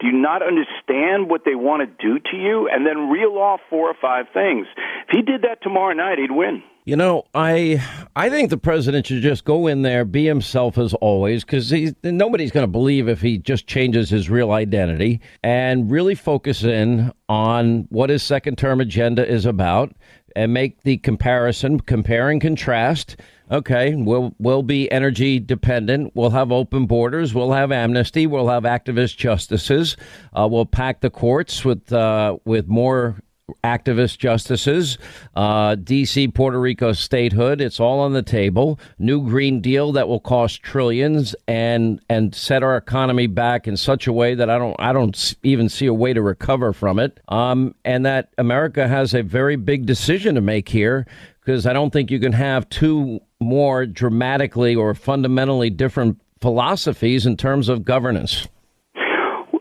[0.00, 2.68] Do you not understand what they want to do to you?
[2.70, 4.66] And then reel off four or five things.
[5.08, 6.62] If he did that tomorrow night, he'd win.
[6.86, 7.82] You know, I
[8.14, 11.72] I think the president should just go in there, be himself as always, because
[12.02, 17.10] nobody's going to believe if he just changes his real identity and really focus in
[17.26, 19.94] on what his second term agenda is about
[20.36, 23.16] and make the comparison, compare and contrast.
[23.50, 26.12] Okay, we'll we'll be energy dependent.
[26.14, 27.34] We'll have open borders.
[27.34, 28.26] We'll have amnesty.
[28.26, 29.96] We'll have activist justices.
[30.32, 33.16] Uh, we'll pack the courts with uh, with more
[33.62, 34.98] activist justices,
[35.36, 37.60] uh, D.C., Puerto Rico statehood.
[37.60, 38.78] It's all on the table.
[38.98, 44.06] New Green Deal that will cost trillions and and set our economy back in such
[44.06, 47.20] a way that I don't I don't even see a way to recover from it.
[47.28, 51.06] Um, and that America has a very big decision to make here
[51.44, 57.36] because I don't think you can have two more dramatically or fundamentally different philosophies in
[57.36, 58.48] terms of governance.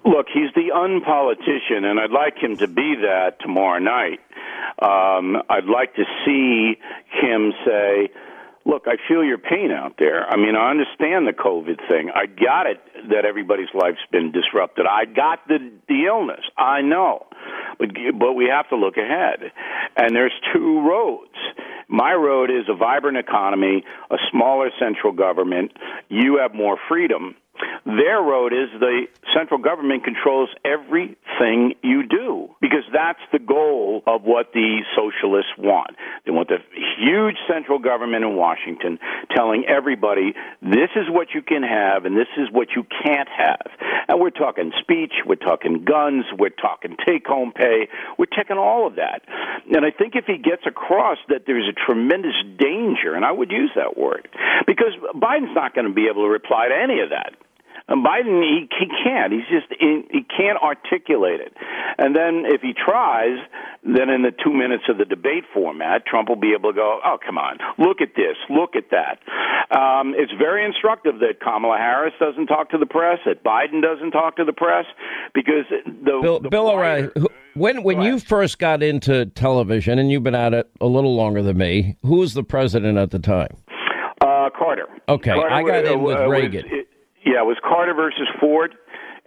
[0.06, 4.20] Look, he's the unpolitician, and I'd like him to be that tomorrow night.
[4.82, 6.76] Um, I'd like to see
[7.22, 8.10] him say,
[8.66, 10.26] Look, I feel your pain out there.
[10.26, 12.10] I mean, I understand the COVID thing.
[12.16, 14.86] I got it that everybody's life's been disrupted.
[14.86, 16.46] I got the the illness.
[16.58, 17.26] I know,
[17.78, 19.52] but but we have to look ahead.
[19.98, 21.36] And there's two roads.
[21.94, 25.74] My road is a vibrant economy, a smaller central government.
[26.10, 27.36] You have more freedom
[27.86, 34.24] their road is the central government controls everything you do because that's the goal of
[34.24, 35.92] what the socialists want.
[36.26, 36.60] They want the
[36.98, 39.00] huge central government in Washington
[39.36, 43.68] telling everybody this is what you can have and this is what you can't have.
[44.08, 48.88] And we're talking speech, we're talking guns, we're talking take home pay, we're taking all
[48.88, 49.24] of that.
[49.74, 53.52] And I think if he gets across that there's a tremendous danger, and I would
[53.52, 54.28] use that word,
[54.68, 57.34] because Biden's not going to be able to reply to any of that.
[57.88, 59.34] And Biden, he, he can't.
[59.34, 61.54] He's just he, he can't articulate it.
[61.98, 63.38] And then if he tries,
[63.84, 67.00] then in the two minutes of the debate format, Trump will be able to go,
[67.04, 69.20] "Oh, come on, look at this, look at that."
[69.76, 74.12] Um, it's very instructive that Kamala Harris doesn't talk to the press, that Biden doesn't
[74.12, 74.86] talk to the press,
[75.34, 77.10] because the Bill, the Bill O'Reilly.
[77.56, 81.44] When when you first got into television, and you've been at it a little longer
[81.44, 83.56] than me, who was the president at the time?
[84.22, 84.88] Uh, Carter.
[85.10, 86.64] Okay, Carter I got was, in with uh, Reagan.
[86.64, 86.86] Was,
[87.26, 88.76] yeah, it was Carter versus Ford,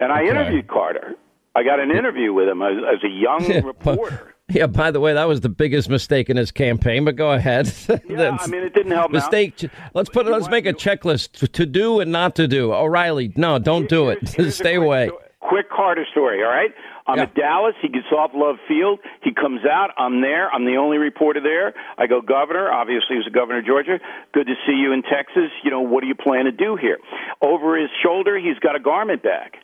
[0.01, 0.31] and I Okay.
[0.31, 1.15] interviewed Carter.
[1.55, 4.35] I got an interview with him as, as a young reporter.
[4.49, 7.05] Yeah, by the way, that was the biggest mistake in his campaign.
[7.05, 7.73] But go ahead.
[8.09, 9.33] Yeah, I mean, it didn't help him out.
[9.33, 9.69] mistake.
[9.95, 10.27] Let's put.
[10.27, 12.73] Let's make a checklist to, do and not to do.
[12.73, 14.19] O'Reilly, no, don't do it.
[14.21, 15.11] Here's- here's a Stay quick away.
[15.41, 16.71] Quick Carter story, all right?
[17.07, 17.23] I'm Yeah.
[17.25, 17.75] at Dallas.
[17.81, 18.99] He gets off Love Field.
[19.23, 19.91] He comes out.
[19.97, 20.53] I'm there.
[20.53, 21.73] I'm the only reporter there.
[21.99, 22.71] I go, Governor.
[22.73, 24.01] Obviously, he was the governor of Georgia.
[24.33, 25.51] Good to see you in Texas.
[25.63, 26.99] You know, what do you plan to do here?
[27.41, 29.57] Over his shoulder, he's got a garment bag,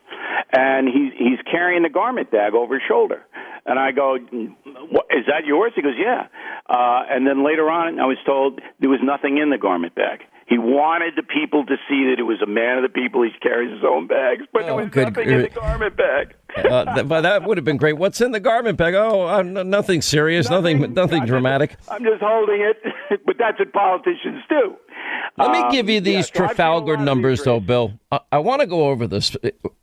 [0.51, 3.23] and he's he's carrying the garment bag over his shoulder.
[3.65, 4.17] And I go,
[4.89, 5.71] what, is that yours?
[5.73, 6.27] He goes, yeah.
[6.69, 10.19] Uh, and then later on, I was told there was nothing in the garment bag.
[10.47, 13.23] He wanted the people to see that it was a man of the people.
[13.23, 16.35] He carries his own bags, but there Oh, was good nothing in the garment bag.
[16.55, 17.93] Uh, th- but that would have been great.
[17.93, 18.93] What's in the garment bag?
[18.93, 20.49] Oh, uh, nothing serious.
[20.49, 20.93] Nothing.
[20.93, 21.75] Nothing, I'm dramatic.
[21.89, 24.75] I'm just holding it, but that's what politicians do.
[25.37, 27.59] Let me Um, give you yeah, these so I feel Trafalgar numbers, though.
[27.59, 27.93] Bill.
[28.11, 29.35] I, I want to go over this.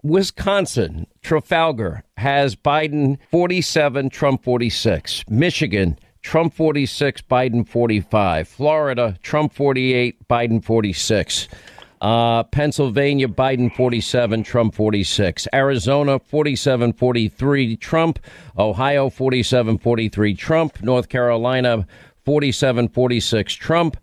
[0.03, 5.25] Wisconsin, Trafalgar has Biden 47, Trump 46.
[5.29, 8.49] Michigan, Trump 46, Biden 45.
[8.49, 11.49] Florida, Trump 48, Biden 46.
[12.01, 15.47] Uh, Pennsylvania, Biden 47, Trump 46.
[15.53, 18.19] Arizona, 47 43, Trump.
[18.59, 20.83] Ohio, 47 43, Trump.
[20.83, 21.87] North Carolina,
[22.25, 23.97] 47 46, Trump.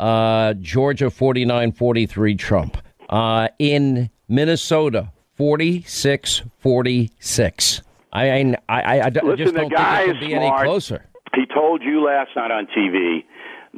[0.00, 2.78] Uh, Georgia, 49 43, Trump.
[3.08, 7.82] Uh, in Minnesota, 46 46.
[8.12, 11.04] I, I, I, I just Listen, don't think it could be any closer.
[11.34, 13.24] He told you last night on TV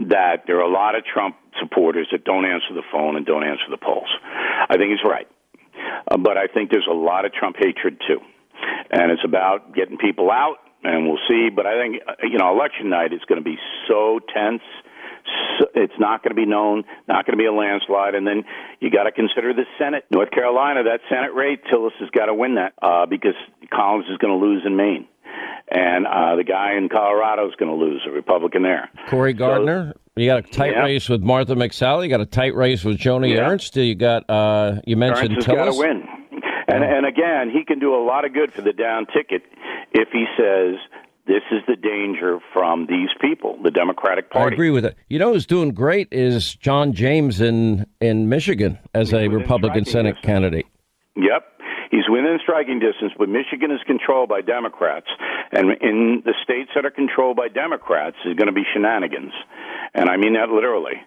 [0.08, 3.44] that there are a lot of Trump supporters that don't answer the phone and don't
[3.44, 4.08] answer the polls.
[4.68, 5.26] I think he's right.
[6.10, 8.20] uh, but I think there's a lot of Trump hatred too,
[8.90, 11.48] and it's about getting people out, and we'll see.
[11.54, 13.56] But I think uh, you know, election night is going to be
[13.88, 14.62] so tense.
[15.58, 18.44] So it's not going to be known, not going to be a landslide, and then
[18.78, 20.04] you got to consider the Senate.
[20.08, 23.34] North Carolina, that Senate race, Tillis has got to win that uh, because
[23.74, 25.08] Collins is going to lose in Maine
[25.68, 28.88] and uh, the guy in Colorado is going to lose, a Republican there.
[29.08, 29.92] Cory Gardner.
[29.94, 30.84] So, you got a tight yeah.
[30.84, 32.04] race with Martha McSally.
[32.04, 33.48] You got a tight race with Joni yeah.
[33.48, 33.76] Ernst.
[33.76, 36.08] You got uh, you mentioned Ernst has got to win,
[36.68, 39.42] and and again, he can do a lot of good for the down ticket
[39.92, 40.76] if he says
[41.26, 44.52] this is the danger from these people, the Democratic Party.
[44.52, 44.96] I agree with it.
[45.08, 50.14] You know who's doing great is John James in in Michigan as a Republican Senate
[50.14, 50.26] distance.
[50.26, 50.66] candidate.
[51.16, 51.55] Yep,
[51.90, 55.06] He's within striking distance, but Michigan is controlled by Democrats,
[55.52, 59.32] and in the states that are controlled by Democrats is going to be shenanigans,
[59.94, 61.00] and I mean that literally.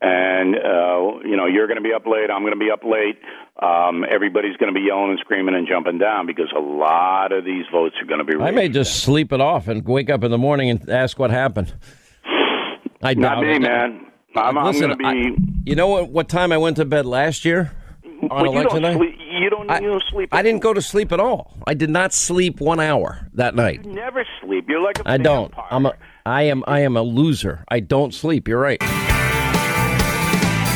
[0.00, 2.30] And uh, you know, you're going to be up late.
[2.30, 3.18] I'm going to be up late.
[3.62, 7.44] Um, everybody's going to be yelling and screaming and jumping down because a lot of
[7.44, 8.36] these votes are going to be.
[8.42, 11.30] I may just sleep it off and wake up in the morning and ask what
[11.30, 11.72] happened.
[13.02, 13.62] I doubt Not me, it.
[13.62, 14.06] man.
[14.36, 15.40] I'm, Listen, I'm going to be.
[15.40, 16.10] I, you know what?
[16.10, 17.72] What time I went to bed last year
[18.04, 18.96] on well, election night?
[18.96, 19.16] Sleep,
[19.68, 20.28] I, you sleep.
[20.32, 21.56] I didn't go to sleep at all.
[21.66, 23.84] I did not sleep one hour that night.
[23.84, 24.66] You never sleep.
[24.68, 25.52] You're like a I don't.
[25.70, 25.94] I'm a.
[26.26, 26.64] I am.
[26.66, 27.64] I am a loser.
[27.68, 28.48] I don't sleep.
[28.48, 28.82] You're right.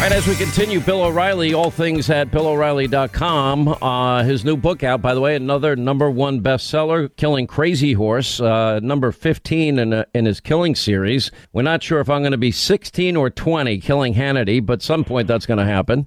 [0.01, 3.69] Right, as we continue, Bill O'Reilly, all things at BillO'Reilly.com.
[3.83, 8.41] Uh, his new book out, by the way, another number one bestseller, Killing Crazy Horse,
[8.41, 11.33] uh, number 15 in, a, in his killing series.
[11.53, 15.03] We're not sure if I'm going to be 16 or 20 killing Hannity, but some
[15.03, 16.07] point that's going to happen.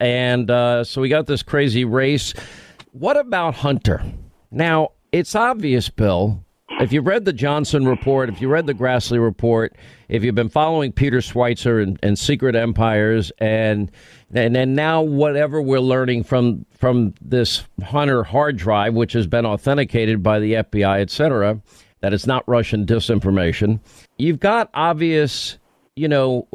[0.00, 2.34] And uh, so we got this crazy race.
[2.90, 4.02] What about Hunter?
[4.50, 6.44] Now, it's obvious, Bill,
[6.80, 9.74] if you read the Johnson report, if you read the Grassley report,
[10.08, 13.90] if you've been following Peter Schweizer and, and Secret Empires, and
[14.32, 19.46] and then now whatever we're learning from from this Hunter hard drive, which has been
[19.46, 21.60] authenticated by the FBI, et cetera,
[22.00, 23.80] that it's not Russian disinformation,
[24.16, 25.58] you've got obvious,
[25.96, 26.46] you know,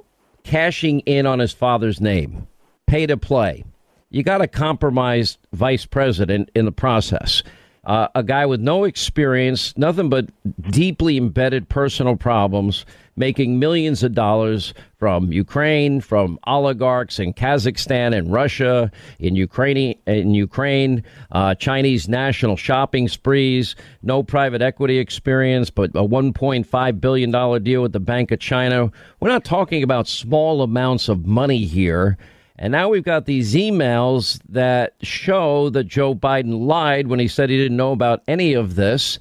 [0.43, 2.47] cashing in on his father's name,
[2.87, 3.65] pay to play.
[4.09, 7.41] You got a compromised vice president in the process.
[7.85, 10.29] Uh, a guy with no experience, nothing but
[10.71, 12.85] deeply embedded personal problems,
[13.17, 20.33] making millions of dollars from Ukraine, from oligarchs in Kazakhstan and Russia, in Ukraine, in
[20.33, 21.03] Ukraine,
[21.33, 27.81] uh, Chinese national shopping sprees, no private equity experience, but a 1.5 billion dollar deal
[27.81, 28.91] with the Bank of China.
[29.19, 32.17] We're not talking about small amounts of money here.
[32.57, 37.49] And now we've got these emails that show that Joe Biden lied when he said
[37.49, 39.17] he didn't know about any of this.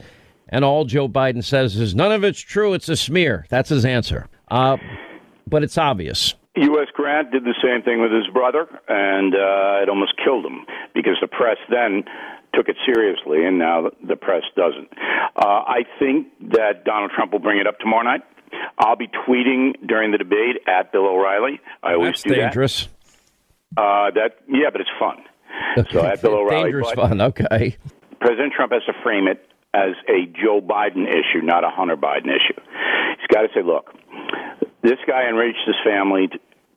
[0.49, 2.75] And all Joe Biden says is none of it's true.
[2.75, 3.47] It's a smear.
[3.49, 4.29] That's his answer.
[4.49, 4.77] Uh,
[5.47, 6.35] but it's obvious.
[6.57, 6.89] U.S.
[6.93, 11.17] Grant did the same thing with his brother, and uh, it almost killed him because
[11.23, 12.05] the press then
[12.53, 14.89] took it seriously, and now the press doesn't.
[15.35, 18.21] Uh, I think that Donald Trump will bring it up tomorrow night.
[18.79, 21.61] I'll be tweeting during the debate at Bill O'Reilly.
[21.83, 22.85] I always That's do dangerous.
[22.85, 23.02] That.
[23.77, 25.23] Uh, that yeah, but it's fun.
[25.91, 27.21] So at Bill O'Reilly, dangerous fun.
[27.21, 27.77] Okay.
[28.21, 29.45] President Trump has to frame it
[29.75, 32.61] as a Joe Biden issue, not a Hunter Biden issue.
[33.19, 33.95] He's got to say, look,
[34.83, 36.29] this guy enriched his family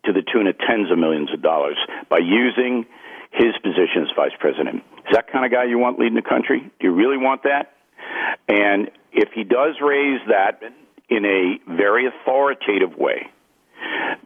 [0.05, 1.77] to the tune of tens of millions of dollars
[2.09, 2.85] by using
[3.31, 4.83] his position as vice president.
[5.07, 6.59] Is that kind of guy you want leading the country?
[6.79, 7.73] Do you really want that?
[8.47, 10.61] And if he does raise that
[11.09, 13.27] in a very authoritative way,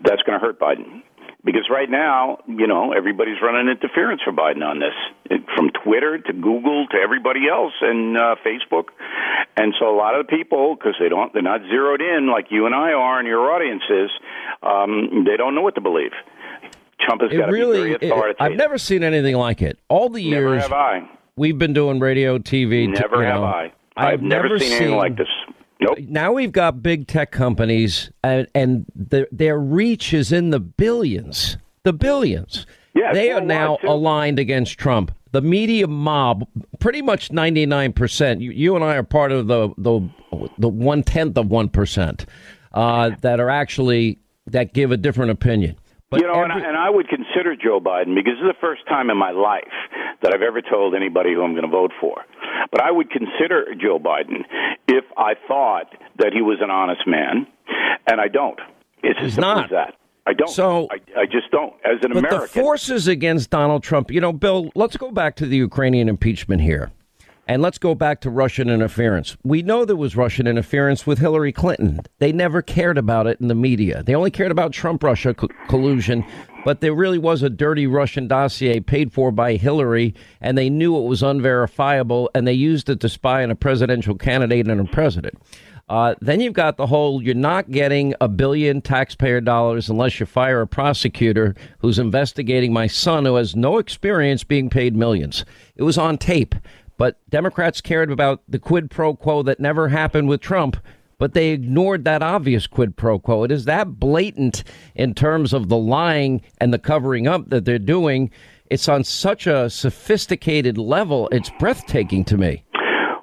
[0.01, 1.01] that's going to hurt Biden.
[1.45, 6.33] Because right now, you know, everybody's running interference for Biden on this, from Twitter to
[6.33, 8.89] Google to everybody else and uh, Facebook,
[9.55, 12.47] and so a lot of the people, because they don't, they're not zeroed in like
[12.49, 14.09] you and I are, and your audience is,
[14.63, 16.11] um, they don't know what to believe.
[16.99, 18.35] Trump has got to really, be very authoritative.
[18.39, 19.79] It, I've never seen anything like it.
[19.87, 21.09] All the years never have I.
[21.37, 22.89] we've been doing radio, TV.
[22.89, 23.71] Never have know, I.
[23.95, 25.27] I've, I've never, never, seen, seen anything like this.
[25.79, 25.97] Nope.
[26.07, 31.57] Now we've got big tech companies, and, and the, their reach is in the billions.
[31.83, 32.65] The billions.
[32.93, 35.13] Yeah, they are now aligned against Trump.
[35.31, 36.47] The media mob,
[36.79, 38.41] pretty much ninety nine percent.
[38.41, 40.01] You and I are part of the the
[40.57, 42.25] the one tenth of one percent
[42.73, 45.77] uh, that are actually that give a different opinion.
[46.09, 48.55] But you know, every- and, I, and I would consider Joe Biden because this is
[48.55, 49.69] the first time in my life
[50.23, 52.25] that I've ever told anybody who I'm going to vote for.
[52.71, 54.43] But I would consider Joe Biden
[54.87, 55.87] if I thought
[56.17, 57.45] that he was an honest man,
[58.07, 58.59] and I don't.
[59.03, 59.69] It's He's not.
[59.69, 59.95] that.
[60.25, 60.49] I don't.
[60.49, 61.73] So I, I just don't.
[61.85, 64.11] As an but American, the forces against Donald Trump.
[64.11, 64.69] You know, Bill.
[64.75, 66.91] Let's go back to the Ukrainian impeachment here.
[67.49, 69.35] And let's go back to Russian interference.
[69.43, 71.99] We know there was Russian interference with Hillary Clinton.
[72.19, 74.03] They never cared about it in the media.
[74.03, 76.23] They only cared about Trump Russia co- collusion
[76.65, 80.97] but there really was a dirty Russian dossier paid for by Hillary, and they knew
[80.97, 84.83] it was unverifiable, and they used it to spy on a presidential candidate and a
[84.83, 85.41] president.
[85.87, 90.25] Uh, then you've got the whole you're not getting a billion taxpayer dollars unless you
[90.25, 95.45] fire a prosecutor who's investigating my son who has no experience being paid millions.
[95.77, 96.53] It was on tape,
[96.99, 100.77] but Democrats cared about the quid pro quo that never happened with Trump
[101.19, 103.43] but they ignored that obvious quid pro quo.
[103.43, 104.63] It is that blatant
[104.95, 108.31] in terms of the lying and the covering up that they're doing.
[108.69, 111.27] It's on such a sophisticated level.
[111.31, 112.63] It's breathtaking to me.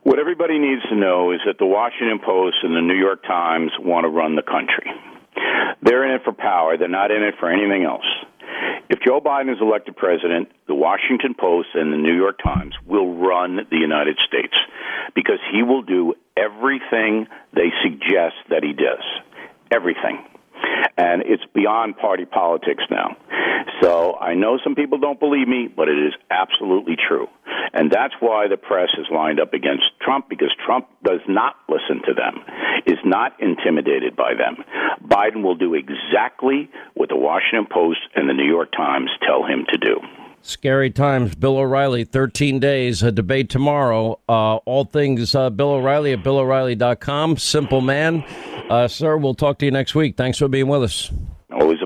[0.03, 3.73] What everybody needs to know is that the Washington Post and the New York Times
[3.81, 4.93] want to run the country.
[5.83, 6.77] They're in it for power.
[6.77, 8.07] They're not in it for anything else.
[8.89, 13.15] If Joe Biden is elected president, the Washington Post and the New York Times will
[13.15, 14.55] run the United States
[15.15, 19.03] because he will do everything they suggest that he does.
[19.73, 20.25] Everything.
[20.97, 23.17] And it's beyond party politics now.
[23.83, 27.29] So I know some people don't believe me, but it is absolutely true.
[27.73, 32.01] And that's why the press is lined up against Trump because Trump does not listen
[32.07, 32.43] to them,
[32.87, 34.65] is not intimidated by them.
[35.05, 39.67] Biden will do exactly what the Washington Post and the New York Times tell him
[39.71, 40.01] to do.
[40.47, 41.35] Scary times.
[41.35, 44.21] Bill O'Reilly, 13 days, a debate tomorrow.
[44.29, 47.37] Uh, all things uh, Bill O'Reilly at BillO'Reilly.com.
[47.37, 48.25] Simple man.
[48.71, 50.17] Uh, sir, we'll talk to you next week.
[50.17, 51.11] Thanks for being with us.
[51.53, 51.79] Always.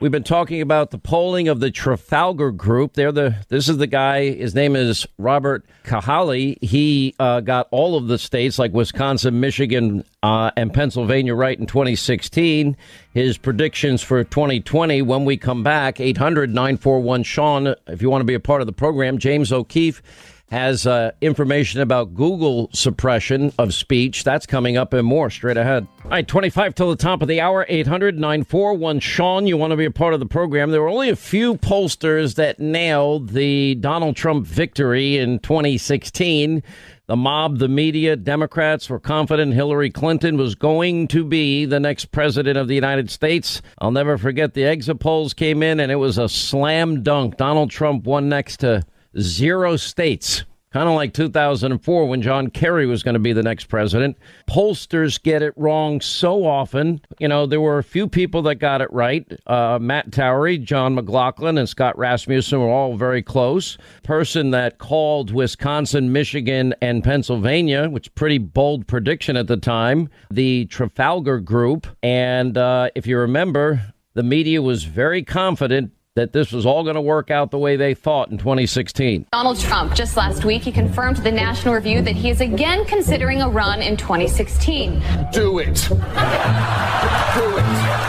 [0.00, 2.94] We've been talking about the polling of the Trafalgar Group.
[2.94, 4.30] They're the this is the guy.
[4.30, 6.56] His name is Robert Cahaly.
[6.64, 11.66] He uh, got all of the states like Wisconsin, Michigan, uh, and Pennsylvania right in
[11.66, 12.78] 2016.
[13.12, 15.02] His predictions for 2020.
[15.02, 17.74] When we come back, 800 941 Sean.
[17.86, 20.02] If you want to be a part of the program, James O'Keefe
[20.50, 24.24] has uh, information about Google suppression of speech.
[24.24, 25.86] That's coming up and more straight ahead.
[26.04, 29.46] All right, 25 till the top of the hour, 800 941 Sean.
[29.46, 30.72] You want to be a part of the program.
[30.72, 36.62] There were only a few pollsters that nailed the Donald Trump victory in 2016.
[37.06, 42.06] The mob, the media, Democrats were confident Hillary Clinton was going to be the next
[42.12, 43.62] president of the United States.
[43.78, 47.36] I'll never forget the exit polls came in and it was a slam dunk.
[47.36, 48.84] Donald Trump won next to
[49.18, 50.44] zero states.
[50.72, 54.16] Kind of like 2004 when John Kerry was going to be the next president.
[54.48, 57.00] Pollsters get it wrong so often.
[57.18, 59.26] You know, there were a few people that got it right.
[59.48, 63.78] Uh, Matt Towery, John McLaughlin, and Scott Rasmussen were all very close.
[64.04, 70.66] Person that called Wisconsin, Michigan, and Pennsylvania, which pretty bold prediction at the time, the
[70.66, 71.88] Trafalgar Group.
[72.04, 76.96] And uh, if you remember, the media was very confident that this was all going
[76.96, 79.26] to work out the way they thought in 2016.
[79.32, 82.84] Donald Trump, just last week, he confirmed to the National Review that he is again
[82.84, 85.00] considering a run in 2016.
[85.32, 85.76] Do it.
[85.86, 86.00] Do it.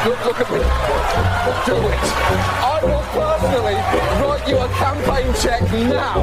[0.03, 0.57] Look, look at me.
[1.67, 1.99] Do it.
[2.63, 3.75] I will personally
[4.25, 6.21] write you a campaign check now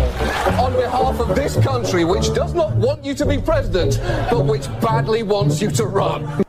[0.60, 4.00] on behalf of this country, which does not want you to be president,
[4.30, 6.42] but which badly wants you to run.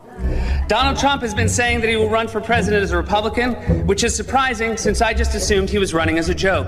[0.69, 3.55] Donald Trump has been saying that he will run for president as a Republican,
[3.87, 6.67] which is surprising since I just assumed he was running as a joke.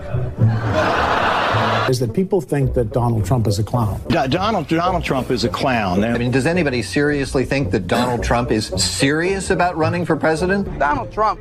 [1.88, 4.02] Is that people think that Donald Trump is a clown?
[4.10, 6.04] Donald Donald Trump is a clown.
[6.04, 10.80] I mean, does anybody seriously think that Donald Trump is serious about running for president?
[10.80, 11.40] Donald Trump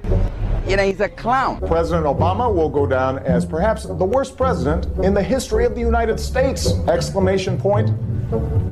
[0.69, 1.59] you know, he's a clown.
[1.67, 5.81] President Obama will go down as perhaps the worst president in the history of the
[5.81, 6.73] United States!
[6.87, 7.89] Exclamation point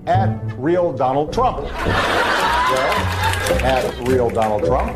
[0.06, 1.66] at real Donald Trump.
[2.70, 4.94] Well, at real Donald Trump.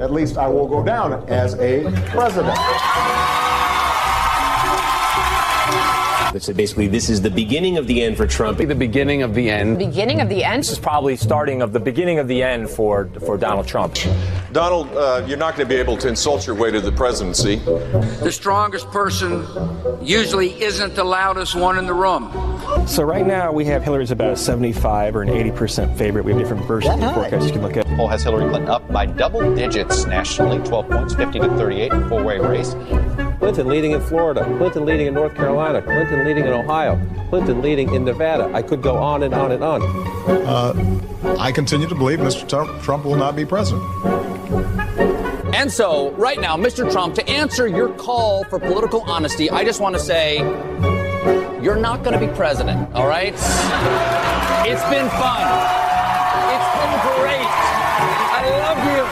[0.00, 2.58] At least I will go down as a president.
[6.38, 8.58] So basically, this is the beginning of the end for Trump.
[8.58, 9.80] The beginning of the end.
[9.80, 10.60] The beginning of the end.
[10.60, 13.96] This is probably starting of the beginning of the end for for Donald Trump.
[14.52, 17.56] Donald, uh, you're not going to be able to insult your way to the presidency.
[17.56, 19.46] The strongest person
[20.02, 22.30] usually isn't the loudest one in the room.
[22.86, 26.24] So right now we have Hillary's about a 75 or an 80 percent favorite.
[26.24, 27.86] We have different versions of forecasts you can look at.
[27.96, 32.38] Poll has Hillary Clinton up by double digits nationally, 12 points, 50 to 38, four-way
[32.38, 32.74] race.
[33.38, 37.92] Clinton leading in Florida, Clinton leading in North Carolina, Clinton leading in Ohio, Clinton leading
[37.94, 38.50] in Nevada.
[38.54, 39.82] I could go on and on and on.
[40.28, 42.48] Uh, I continue to believe Mr.
[42.48, 43.82] Trump, Trump will not be president.
[45.54, 46.90] And so, right now, Mr.
[46.90, 50.38] Trump, to answer your call for political honesty, I just want to say
[51.62, 53.32] you're not going to be president, all right?
[53.32, 55.42] It's been fun.
[56.52, 57.48] It's been great.
[58.30, 59.04] I love you.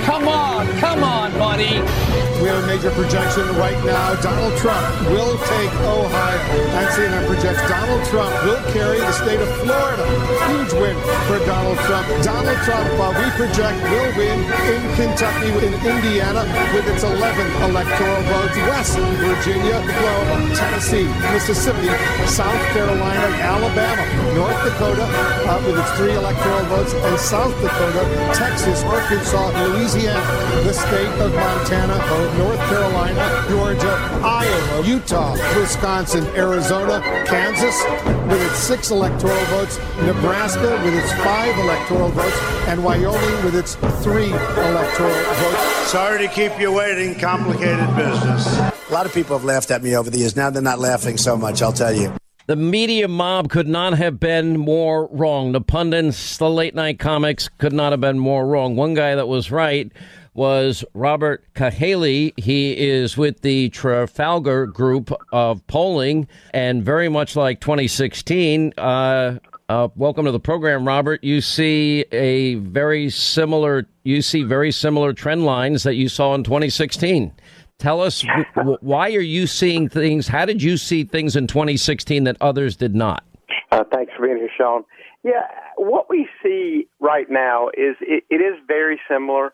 [0.04, 2.15] Come on, come on, buddy.
[2.42, 4.12] We have a major projection right now.
[4.20, 6.36] Donald Trump will take Ohio.
[6.76, 10.04] And CNN projects Donald Trump will carry the state of Florida.
[10.52, 12.04] Huge win for Donald Trump.
[12.20, 16.44] Donald Trump, uh, we project, will win in Kentucky, in Indiana,
[16.76, 17.24] with its 11
[17.72, 18.56] electoral votes.
[18.68, 21.88] West Virginia, Oklahoma, Tennessee, Mississippi,
[22.28, 24.04] South Carolina, Alabama,
[24.36, 28.04] North Dakota, uh, with its three electoral votes, and South Dakota,
[28.36, 30.20] Texas, Arkansas, Louisiana,
[30.68, 31.96] the state of Montana,
[32.38, 37.82] North Carolina, Georgia, Iowa, Utah, Wisconsin, Arizona, Kansas
[38.28, 42.36] with its six electoral votes, Nebraska with its five electoral votes,
[42.68, 45.90] and Wyoming with its three electoral votes.
[45.90, 47.18] Sorry to keep you waiting.
[47.18, 48.46] Complicated business.
[48.58, 50.36] A lot of people have laughed at me over the years.
[50.36, 52.12] Now they're not laughing so much, I'll tell you.
[52.46, 55.50] The media mob could not have been more wrong.
[55.50, 58.76] The pundits, the late night comics could not have been more wrong.
[58.76, 59.90] One guy that was right
[60.36, 62.38] was Robert Cahaly.
[62.38, 68.74] He is with the Trafalgar Group of polling, and very much like 2016.
[68.76, 71.24] Uh, uh, welcome to the program, Robert.
[71.24, 73.86] You see a very similar.
[74.04, 77.32] You see very similar trend lines that you saw in 2016.
[77.78, 78.24] Tell us
[78.56, 80.28] w- why are you seeing things?
[80.28, 83.24] How did you see things in 2016 that others did not?
[83.72, 84.84] Uh, thanks for being here, Sean.
[85.24, 85.42] Yeah,
[85.76, 89.52] what we see right now is it, it is very similar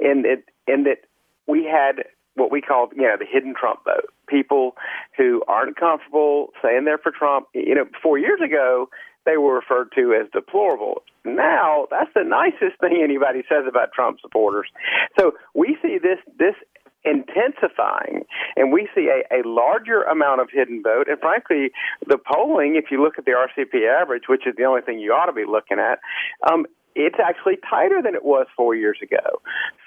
[0.00, 0.98] in it in that
[1.46, 2.04] we had
[2.36, 4.10] what we called, you know, the hidden Trump vote.
[4.28, 4.74] People
[5.16, 7.46] who aren't comfortable saying they're for Trump.
[7.54, 8.88] You know, four years ago,
[9.24, 11.02] they were referred to as deplorable.
[11.24, 14.68] Now, that's the nicest thing anybody says about Trump supporters.
[15.18, 16.54] So we see this this
[17.04, 18.24] intensifying,
[18.56, 21.06] and we see a, a larger amount of hidden vote.
[21.08, 21.70] And frankly,
[22.06, 25.12] the polling, if you look at the RCP average, which is the only thing you
[25.12, 26.00] ought to be looking at,
[26.50, 29.40] um, it's actually tighter than it was four years ago.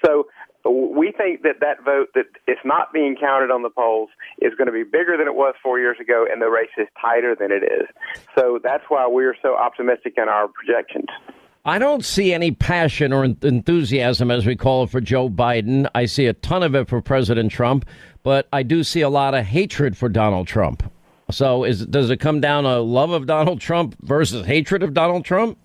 [0.04, 0.26] So
[0.68, 4.66] we think that that vote that is not being counted on the polls is going
[4.66, 7.50] to be bigger than it was four years ago, and the race is tighter than
[7.52, 7.88] it is.
[8.36, 11.06] So that's why we're so optimistic in our projections.
[11.64, 15.88] I don't see any passion or enthusiasm, as we call it, for Joe Biden.
[15.94, 17.84] I see a ton of it for President Trump,
[18.22, 20.90] but I do see a lot of hatred for Donald Trump.
[21.30, 25.26] So, is, does it come down to love of Donald Trump versus hatred of Donald
[25.26, 25.58] Trump?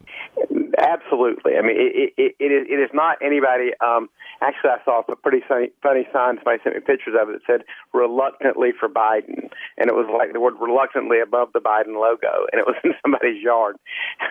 [0.94, 1.54] Absolutely.
[1.58, 3.72] I mean, it, it, it, is, it is not anybody.
[3.82, 4.10] Um,
[4.42, 6.38] actually, I saw a pretty funny, funny sign.
[6.38, 7.62] Somebody sent me pictures of it that said
[7.94, 12.60] "reluctantly for Biden," and it was like the word "reluctantly" above the Biden logo, and
[12.60, 13.78] it was in somebody's yard.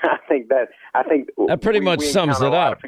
[0.02, 2.82] I think that I think that pretty we, much we sums it up.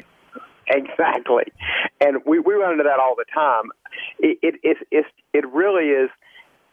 [0.67, 1.51] Exactly,
[1.99, 3.71] and we we run into that all the time.
[4.19, 6.09] It it it, it, it really is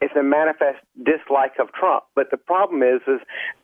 [0.02, 2.02] it's a manifest dislike of Trump.
[2.16, 3.20] But the problem is, is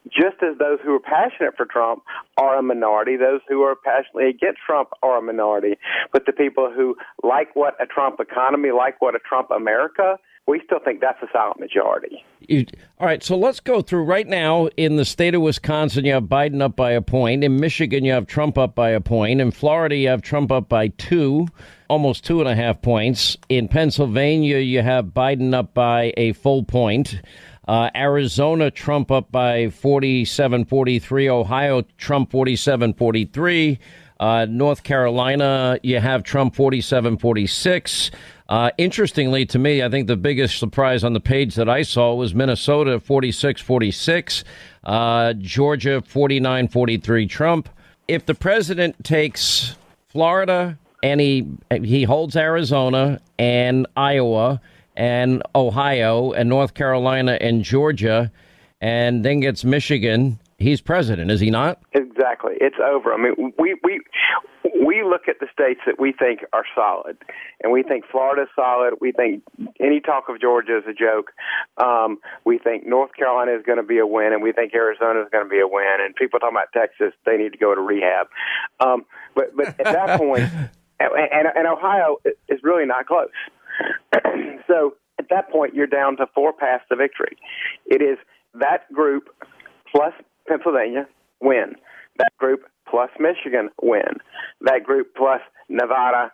[0.07, 2.05] just as those who are passionate for Trump
[2.37, 5.77] are a minority, those who are passionately against Trump are a minority.
[6.13, 10.17] But the people who like what a Trump economy, like what a Trump America,
[10.49, 12.25] we still think that's a silent majority.
[12.41, 12.65] You,
[12.99, 14.69] all right, so let's go through right now.
[14.79, 17.45] In the state of Wisconsin, you have Biden up by a point.
[17.45, 19.43] In Michigan, you have Trump up by a point.
[19.43, 21.49] In Florida, you have Trump up by two,
[21.89, 23.37] almost two and a half points.
[23.51, 27.21] In Pennsylvania, you have Biden up by a full point.
[27.69, 31.29] Uh, Arizona, Trump up by 47 43.
[31.29, 33.79] Ohio, Trump 47 43.
[34.21, 38.11] Uh, North Carolina, you have Trump 47 46.
[38.49, 42.15] Uh, interestingly to me, I think the biggest surprise on the page that I saw
[42.15, 44.45] was Minnesota 46 46,
[44.85, 47.69] uh, Georgia 49 43 Trump.
[48.07, 49.77] If the president takes
[50.09, 54.63] Florida and he, he holds Arizona and Iowa
[54.97, 58.33] and Ohio and North Carolina and Georgia
[58.81, 61.81] and then gets Michigan, he's president, is he not?
[61.93, 62.55] Exactly.
[62.61, 63.13] It's over.
[63.13, 64.01] I mean, we, we,
[64.85, 67.17] we look at the states that we think are solid,
[67.63, 68.95] and we think Florida's solid.
[69.01, 69.43] We think
[69.81, 71.31] any talk of Georgia is a joke.
[71.79, 75.21] Um, we think North Carolina is going to be a win, and we think Arizona
[75.23, 75.99] is going to be a win.
[76.01, 78.27] And people talking about Texas, they need to go to rehab.
[78.81, 79.05] Um,
[79.35, 80.51] but but at that point,
[81.01, 82.17] and, and, and Ohio
[82.49, 83.31] is really not close.
[84.67, 87.37] so at that point, you're down to four paths to victory.
[87.87, 88.19] It is
[88.55, 89.29] that group
[89.91, 90.13] plus
[90.49, 91.07] Pennsylvania
[91.41, 91.75] win.
[92.19, 94.19] That group plus Michigan win.
[94.63, 96.33] That group plus Nevada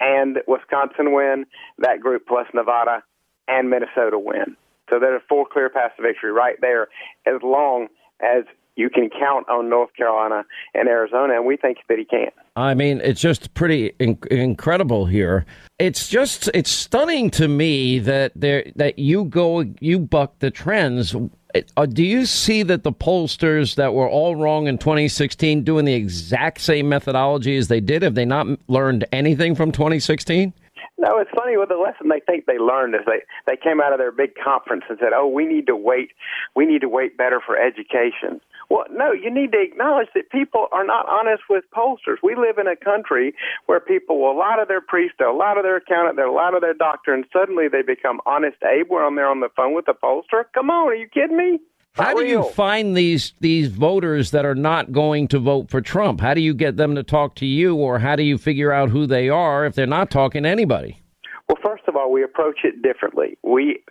[0.00, 1.46] and Wisconsin win.
[1.78, 3.02] That group plus Nevada
[3.48, 4.56] and Minnesota win.
[4.90, 6.88] So there are four clear paths to victory right there,
[7.26, 7.88] as long
[8.20, 8.44] as
[8.76, 10.44] you can count on North Carolina
[10.74, 12.30] and Arizona, and we think that he can.
[12.56, 15.44] I mean, it's just pretty in- incredible here.
[15.78, 21.14] It's just it's stunning to me that there that you go you buck the trends
[21.54, 25.84] Uh, uh, do you see that the pollsters that were all wrong in 2016 doing
[25.84, 28.02] the exact same methodology as they did?
[28.02, 30.52] Have they not learned anything from 2016?
[30.98, 31.56] No, it's funny.
[31.56, 34.34] Well, the lesson they think they learned is they they came out of their big
[34.36, 36.12] conference and said, "Oh, we need to wait.
[36.54, 38.40] We need to wait better for education."
[38.72, 42.16] Well, no, you need to acknowledge that people are not honest with pollsters.
[42.22, 43.34] We live in a country
[43.66, 46.58] where people will lie to their priest, they'll lie to their accountant, they'll lie to
[46.58, 49.92] their doctor, and suddenly they become honest Abe when they're on the phone with the
[49.92, 50.44] pollster.
[50.54, 51.60] Come on, are you kidding me?
[51.92, 56.22] How do you find these these voters that are not going to vote for Trump?
[56.22, 58.88] How do you get them to talk to you, or how do you figure out
[58.88, 61.02] who they are if they're not talking to anybody?
[61.46, 63.36] Well, first of all, we approach it differently.
[63.42, 63.84] We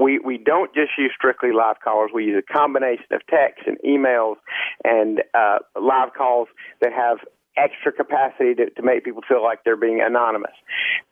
[0.00, 2.10] we we don't just use strictly live callers.
[2.14, 4.36] We use a combination of text and emails
[4.84, 6.48] and uh, live calls
[6.80, 7.18] that have
[7.56, 10.54] extra capacity to, to make people feel like they're being anonymous.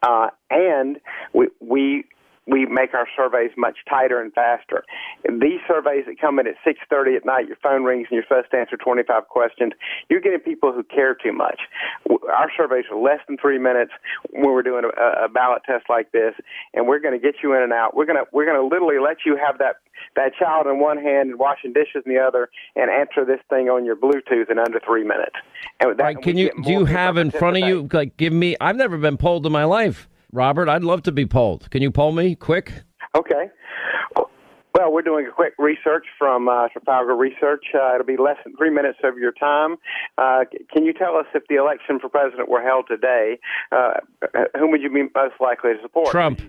[0.02, 0.98] Uh, and
[1.34, 2.04] we we
[2.48, 4.84] we make our surveys much tighter and faster.
[5.24, 8.50] These surveys that come in at 6:30 at night, your phone rings and you're supposed
[8.50, 9.74] to answer 25 questions.
[10.08, 11.60] You're getting people who care too much.
[12.10, 13.92] Our surveys are less than three minutes
[14.30, 16.34] when we're doing a, a ballot test like this,
[16.72, 17.94] and we're going to get you in and out.
[17.94, 19.76] We're going to we're going to literally let you have that
[20.16, 23.68] that child in one hand and washing dishes in the other, and answer this thing
[23.68, 25.36] on your Bluetooth in under three minutes.
[25.80, 28.56] And that, right, can you do you have in front of you like give me?
[28.58, 30.08] I've never been polled in my life.
[30.32, 31.70] Robert, I'd love to be polled.
[31.70, 32.72] Can you poll me quick?
[33.16, 33.50] Okay.
[34.74, 37.64] Well, we're doing a quick research from uh, Trafalgar Research.
[37.74, 39.76] Uh, it'll be less than three minutes of your time.
[40.18, 43.40] Uh, can you tell us if the election for president were held today,
[43.72, 43.94] uh,
[44.56, 46.10] whom would you be most likely to support?
[46.10, 46.40] Trump.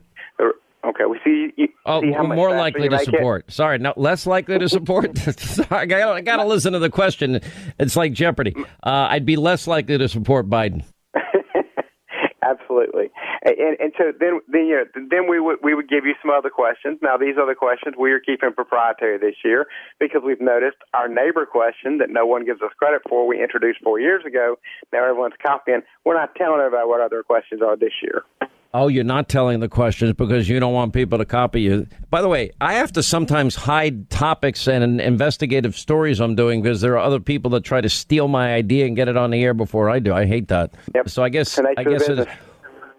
[0.85, 1.49] Okay, we see.
[1.57, 3.45] You, oh, see more likely to support.
[3.47, 3.53] It?
[3.53, 5.17] Sorry, no, less likely to support.
[5.39, 7.41] Sorry, I got, I got to listen to the question.
[7.79, 8.55] It's like Jeopardy.
[8.83, 10.85] Uh, I'd be less likely to support Biden.
[12.43, 13.11] Absolutely,
[13.57, 16.31] and, and so then then you know, then we would we would give you some
[16.31, 16.99] other questions.
[17.01, 19.67] Now these other questions we are keeping proprietary this year
[19.99, 23.27] because we've noticed our neighbor question that no one gives us credit for.
[23.27, 24.57] We introduced four years ago.
[24.93, 25.81] Now everyone's copying.
[26.05, 28.23] We're not telling everybody what other questions are this year.
[28.71, 31.87] Oh, you're not telling the questions because you don't want people to copy you.
[32.11, 36.79] By the way, I have to sometimes hide topics and investigative stories I'm doing because
[36.79, 39.43] there are other people that try to steal my idea and get it on the
[39.43, 40.13] air before I do.
[40.13, 40.75] I hate that.
[40.93, 41.09] Yep.
[41.09, 42.27] So I guess I guess it,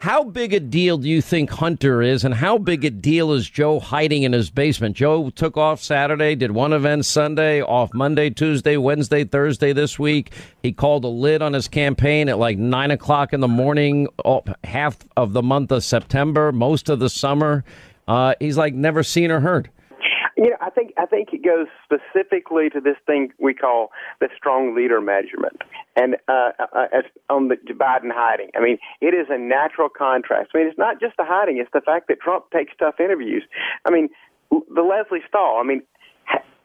[0.00, 3.48] how big a deal do you think Hunter is, and how big a deal is
[3.48, 4.96] Joe hiding in his basement?
[4.96, 10.32] Joe took off Saturday, did one event Sunday, off Monday, Tuesday, Wednesday, Thursday this week.
[10.62, 14.08] He called a lid on his campaign at like nine o'clock in the morning,
[14.64, 17.62] half of the month of September, most of the summer.
[18.08, 19.68] Uh, he's like never seen or heard.
[20.36, 24.28] You know, I think I think it goes specifically to this thing we call the
[24.36, 25.62] strong leader measurement,
[25.96, 28.50] and uh, uh, as on the Biden hiding.
[28.56, 30.50] I mean, it is a natural contrast.
[30.54, 33.42] I mean, it's not just the hiding; it's the fact that Trump takes tough interviews.
[33.84, 34.08] I mean,
[34.50, 35.58] the Lesley Stahl.
[35.60, 35.82] I mean,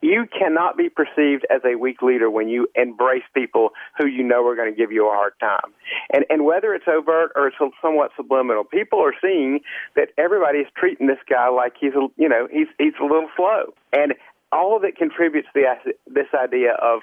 [0.06, 4.46] you cannot be perceived as a weak leader when you embrace people who you know
[4.48, 5.74] are going to give you a hard time.
[6.14, 9.62] And and whether it's overt or it's somewhat subliminal, people are seeing
[9.96, 13.30] that everybody is treating this guy like he's a, you know he's he's a little
[13.36, 14.14] slow, and
[14.52, 17.02] all of it contributes to the, this idea of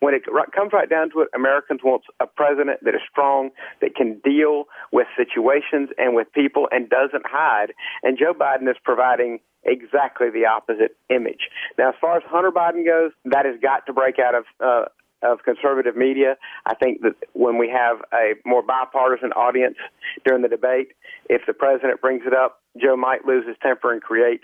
[0.00, 0.22] when it
[0.54, 4.64] comes right down to it, Americans want a president that is strong, that can deal
[4.92, 7.72] with situations and with people, and doesn't hide.
[8.02, 11.48] And Joe Biden is providing exactly the opposite image.
[11.78, 14.84] Now, as far as Hunter Biden goes, that has got to break out of uh,
[15.22, 16.36] of conservative media.
[16.66, 19.76] I think that when we have a more bipartisan audience
[20.24, 20.92] during the debate,
[21.28, 24.42] if the president brings it up, Joe might lose his temper and create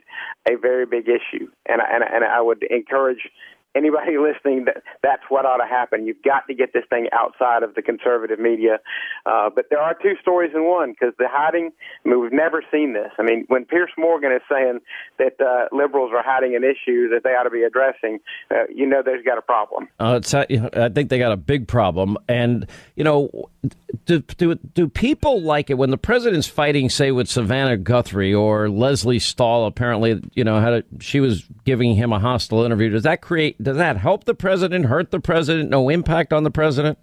[0.49, 1.49] a very big issue.
[1.67, 3.31] And and and I would encourage
[3.75, 6.07] anybody listening, that that's what ought to happen.
[6.07, 8.79] You've got to get this thing outside of the conservative media.
[9.27, 11.71] Uh, but there are two stories in one because the hiding.
[12.05, 13.11] I mean, we've never seen this.
[13.19, 14.81] I mean, when Piers Morgan is saying
[15.19, 18.21] that uh, liberals are hiding an issue that they ought to be addressing,
[18.51, 19.89] uh, you know, there's got a problem.
[19.99, 22.67] Uh, I think they got a big problem, and
[22.97, 23.49] you know,
[24.07, 28.69] do, do do people like it when the president's fighting, say, with Savannah Guthrie or
[28.69, 29.67] Lesley Stahl?
[29.67, 32.91] Apparently, you know, had she was giving him a hostile interview.
[32.91, 33.57] Does that create?
[33.65, 34.87] Does that help the president?
[34.87, 35.71] Hurt the president?
[35.71, 36.99] No impact on the president?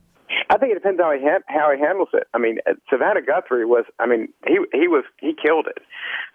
[0.52, 2.28] I think it depends how he ha- how he handles it.
[2.36, 3.86] I mean, uh, Savannah Guthrie was.
[4.00, 5.80] I mean, he he was he killed it.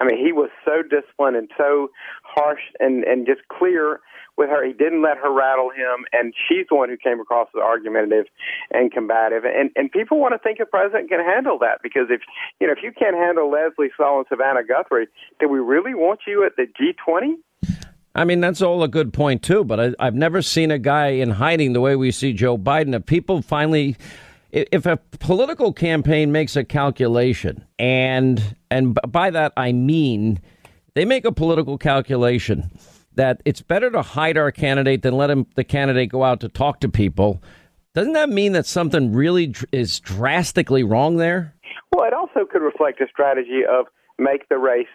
[0.01, 1.91] I mean, he was so disciplined and so
[2.25, 4.01] harsh and and just clear
[4.37, 4.67] with her.
[4.67, 8.27] He didn't let her rattle him, and she's the one who came across as argumentative
[8.73, 9.45] and combative.
[9.45, 12.23] And and people want to think a president can handle that because if
[12.59, 15.07] you know if you can't handle Lesley Stahl and Savannah Guthrie,
[15.39, 17.37] do we really want you at the G20?
[18.17, 21.09] I mean, that's all a good point, too, but I, I've never seen a guy
[21.09, 22.95] in hiding the way we see Joe Biden.
[22.97, 23.97] If people finally
[24.53, 30.41] if a political campaign makes a calculation and and by that I mean
[30.95, 32.71] they make a political calculation
[33.17, 36.49] that it's better to hide our candidate than let him the candidate go out to
[36.49, 37.43] talk to people.
[37.95, 41.55] Doesn't that mean that something really is drastically wrong there?
[41.95, 43.87] Well, it also could reflect a strategy of
[44.19, 44.87] make the race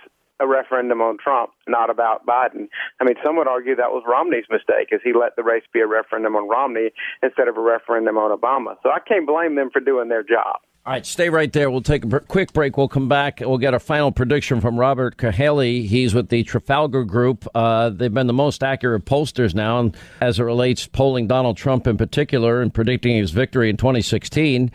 [0.42, 2.68] a referendum on Trump, not about Biden.
[3.00, 5.80] I mean, some would argue that was Romney's mistake, as he let the race be
[5.80, 8.76] a referendum on Romney instead of a referendum on Obama.
[8.84, 10.58] So I can't blame them for doing their job.
[10.84, 11.70] All right, stay right there.
[11.70, 12.76] We'll take a quick break.
[12.76, 13.40] We'll come back.
[13.40, 15.86] We'll get a final prediction from Robert Cahaly.
[15.86, 17.48] He's with the Trafalgar Group.
[17.54, 21.86] Uh, they've been the most accurate pollsters now, and as it relates polling Donald Trump
[21.86, 24.72] in particular and predicting his victory in 2016.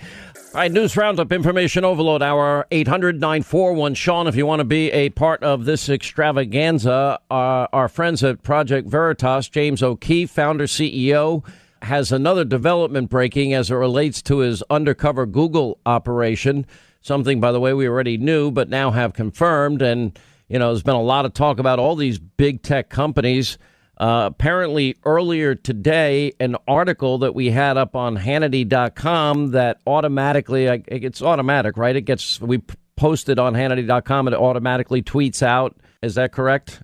[0.55, 4.27] All right, news roundup, information overload hour 800 941 Sean.
[4.27, 8.89] If you want to be a part of this extravaganza, uh, our friends at Project
[8.89, 11.45] Veritas, James O'Keefe, founder, CEO,
[11.83, 16.65] has another development breaking as it relates to his undercover Google operation.
[17.03, 19.83] Something, by the way, we already knew, but now have confirmed.
[19.83, 20.19] And,
[20.49, 23.59] you know, there's been a lot of talk about all these big tech companies.
[23.99, 31.23] Uh, apparently, earlier today, an article that we had up on Hannity.com that automatically, it's
[31.23, 31.97] automatic, right?
[31.97, 32.61] It gets, we
[32.97, 35.77] posted on Hannity.com, and it automatically tweets out.
[36.03, 36.83] Is that correct,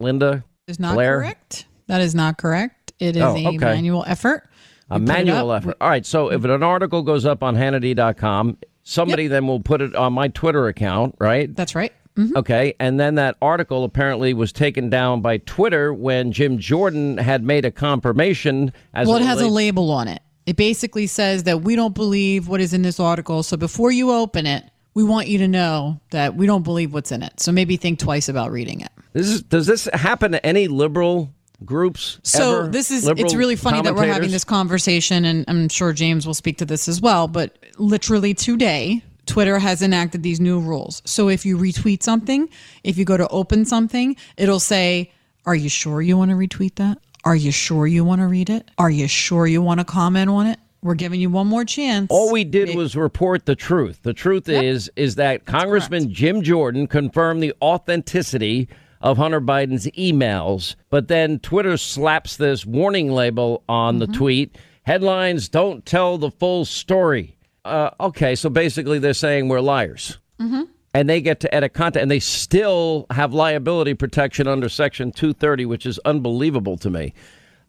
[0.00, 0.44] Linda?
[0.66, 1.18] Is not Blair?
[1.18, 1.66] correct.
[1.86, 2.92] That is not correct.
[2.98, 4.48] It is Oh, a manual effort.
[4.90, 5.76] A We it manual effort.
[5.80, 6.04] All right.
[6.04, 10.28] So if an article goes up on Hannity.com, somebody then will put it on my
[10.28, 11.54] Twitter account, right?
[11.54, 11.92] That's right.
[12.18, 12.34] Mhm.
[12.34, 12.74] Okay.
[12.80, 17.64] And then that article apparently was taken down by Twitter when Jim Jordan had made
[17.64, 20.20] a confirmation as well, it has a label on it.
[20.44, 23.42] It basically says that we don't believe what is in this article.
[23.42, 24.64] So before you open it,
[24.94, 27.38] we want you to know that we don't believe what's in it.
[27.38, 28.90] So maybe think twice about reading it.
[29.12, 31.32] This is, does this happen to any liberal
[31.64, 32.18] groups?
[32.24, 32.68] So ever?
[32.68, 36.26] this is Liberal it's really funny that we're having this conversation and I'm sure James
[36.26, 41.02] will speak to this as well, but literally today Twitter has enacted these new rules.
[41.04, 42.48] So if you retweet something,
[42.82, 45.12] if you go to open something, it'll say,
[45.46, 46.98] "Are you sure you want to retweet that?
[47.24, 48.70] Are you sure you want to read it?
[48.78, 50.58] Are you sure you want to comment on it?
[50.82, 54.00] We're giving you one more chance." All we did was report the truth.
[54.02, 58.68] The truth is is that Congressman Jim Jordan confirmed the authenticity
[59.00, 64.14] of Hunter Biden's emails, but then Twitter slaps this warning label on the mm-hmm.
[64.14, 64.58] tweet.
[64.82, 67.36] Headlines don't tell the full story.
[67.68, 70.18] Uh, okay, so basically they're saying we're liars.
[70.40, 70.62] Mm-hmm.
[70.94, 75.66] And they get to edit content, and they still have liability protection under Section 230,
[75.66, 77.12] which is unbelievable to me.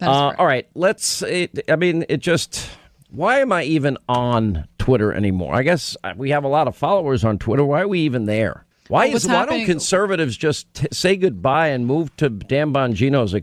[0.00, 1.22] Uh, all right, let's.
[1.22, 2.70] It, I mean, it just.
[3.10, 5.54] Why am I even on Twitter anymore?
[5.54, 7.64] I guess uh, we have a lot of followers on Twitter.
[7.64, 8.64] Why are we even there?
[8.88, 13.34] Why Well, is why don't conservatives just t- say goodbye and move to Dan Bongino's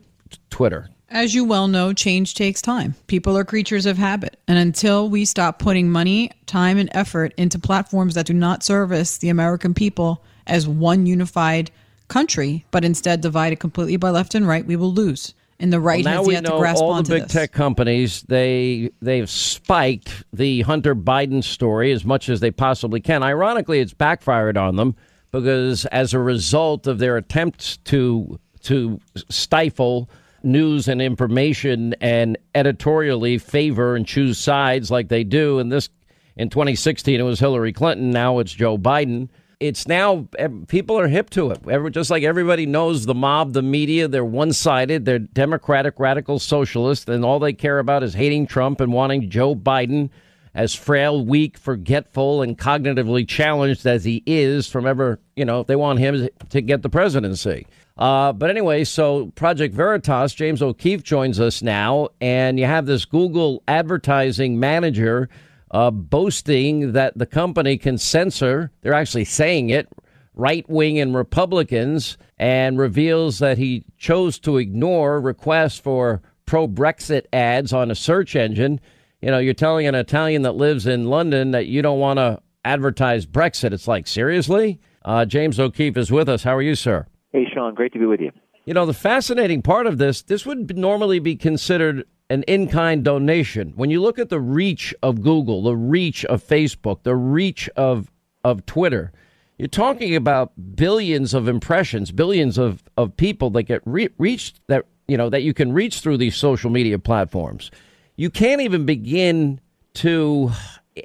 [0.49, 0.89] Twitter?
[1.09, 2.95] As you well know, change takes time.
[3.07, 4.39] People are creatures of habit.
[4.47, 9.17] And until we stop putting money, time, and effort into platforms that do not service
[9.17, 11.71] the American people as one unified
[12.09, 15.33] country, but instead divided completely by left and right, we will lose.
[15.59, 17.31] And the right Well, now has we yet to grasp all the onto big this.
[17.31, 23.23] tech companies they they've spiked the Hunter Biden story as much as they possibly can.
[23.23, 24.95] Ironically, it's backfired on them
[25.31, 28.99] because as a result of their attempts to to
[29.29, 30.09] stifle
[30.47, 35.59] news and information and editorially favor and choose sides like they do.
[35.59, 35.89] In this
[36.35, 38.09] in 2016 it was Hillary Clinton.
[38.09, 39.29] Now it's Joe Biden.
[39.59, 40.27] It's now
[40.67, 41.59] people are hip to it.
[41.67, 45.05] Every, just like everybody knows the mob the media they're one-sided.
[45.05, 49.55] They're democratic radical socialists and all they care about is hating Trump and wanting Joe
[49.55, 50.09] Biden
[50.57, 55.75] as frail weak forgetful and cognitively challenged as he is from ever you know they
[55.75, 57.67] want him to get the presidency
[57.97, 63.05] uh, but anyway, so Project Veritas, James O'Keefe joins us now, and you have this
[63.05, 65.29] Google advertising manager
[65.71, 69.87] uh, boasting that the company can censor, they're actually saying it,
[70.33, 77.25] right wing and Republicans, and reveals that he chose to ignore requests for pro Brexit
[77.33, 78.79] ads on a search engine.
[79.21, 82.39] You know, you're telling an Italian that lives in London that you don't want to
[82.63, 83.73] advertise Brexit.
[83.73, 84.79] It's like, seriously?
[85.03, 86.43] Uh, James O'Keefe is with us.
[86.43, 87.07] How are you, sir?
[87.31, 88.31] Hey, Sean, great to be with you.
[88.65, 93.03] You know, the fascinating part of this, this would normally be considered an in kind
[93.03, 93.73] donation.
[93.75, 98.11] When you look at the reach of Google, the reach of Facebook, the reach of,
[98.43, 99.11] of Twitter,
[99.57, 104.85] you're talking about billions of impressions, billions of, of people that get re- reached that,
[105.07, 107.71] you know, that you can reach through these social media platforms.
[108.17, 109.59] You can't even begin
[109.95, 110.51] to,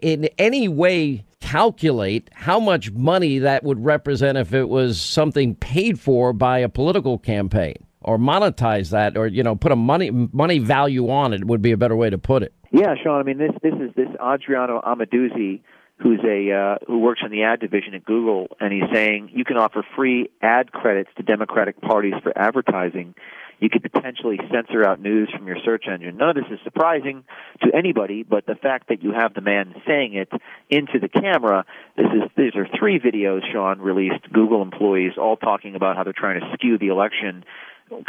[0.02, 6.00] in any way, calculate how much money that would represent if it was something paid
[6.00, 10.58] for by a political campaign or monetize that or you know put a money money
[10.58, 13.20] value on it would be a better way to put it Yeah, Sean.
[13.20, 15.60] I mean, this this is this Adriano Amaduzzi,
[15.98, 19.44] who's a uh, who works in the ad division at Google, and he's saying you
[19.44, 23.14] can offer free ad credits to Democratic parties for advertising.
[23.62, 26.16] You could potentially censor out news from your search engine.
[26.16, 27.22] None of this is surprising
[27.62, 30.28] to anybody, but the fact that you have the man saying it
[30.68, 31.64] into the camera,
[31.96, 36.12] this is these are three videos Sean released Google employees all talking about how they're
[36.12, 37.44] trying to skew the election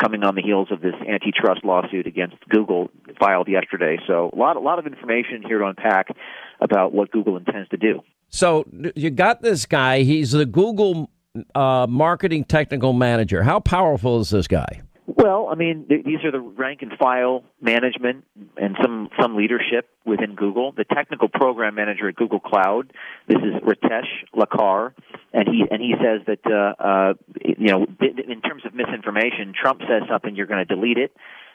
[0.02, 2.90] coming on the heels of this antitrust lawsuit against Google
[3.20, 4.00] filed yesterday.
[4.08, 6.08] So a lot, a lot of information here to unpack
[6.62, 8.02] about what Google intends to do.
[8.30, 10.02] So you got this guy.
[10.02, 11.12] He's the Google
[11.54, 13.44] uh, marketing technical manager.
[13.44, 14.82] How powerful is this guy?
[15.06, 18.24] Well, I mean, th- these are the rank and file management
[18.56, 20.72] and some some leadership within Google.
[20.72, 22.94] The technical program manager at Google Cloud.
[23.28, 24.94] This is Ritesh Lakhkar,
[25.34, 29.82] and he and he says that uh, uh, you know, in terms of misinformation, Trump
[29.82, 31.12] says something, you're going to delete it.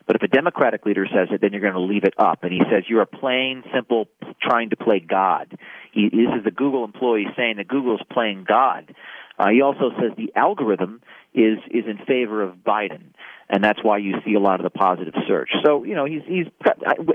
[0.06, 2.42] But if a Democratic leader says it, then you're going to leave it up.
[2.42, 4.08] And he says you are plain, simple,
[4.40, 5.58] trying to play God.
[5.92, 8.94] He, this is the Google employee saying that Google is playing God.
[9.38, 11.00] Uh, he also says the algorithm
[11.34, 13.12] is is in favor of Biden
[13.50, 15.50] and that's why you see a lot of the positive search.
[15.64, 16.46] So you know, he's he's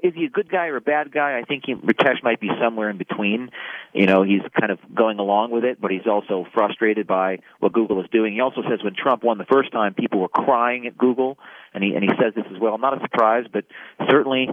[0.01, 1.37] is he a good guy or a bad guy?
[1.37, 3.49] I think he, Ritesh might be somewhere in between.
[3.93, 7.73] You know, he's kind of going along with it, but he's also frustrated by what
[7.73, 8.33] Google is doing.
[8.33, 11.37] He also says when Trump won the first time, people were crying at Google,
[11.73, 12.77] and he and he says this as well.
[12.79, 13.65] Not a surprise, but
[14.09, 14.49] certainly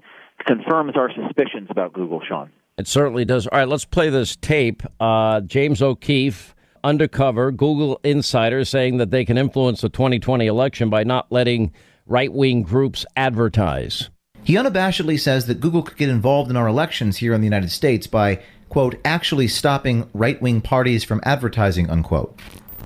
[0.46, 2.50] confirms our suspicions about Google, Sean.
[2.76, 3.46] It certainly does.
[3.46, 4.82] All right, let's play this tape.
[5.00, 6.54] Uh, James O'Keefe
[6.84, 11.72] undercover Google insiders saying that they can influence the 2020 election by not letting
[12.06, 14.10] right wing groups advertise.
[14.42, 17.70] He unabashedly says that Google could get involved in our elections here in the United
[17.70, 22.38] States by, quote, actually stopping right wing parties from advertising, unquote.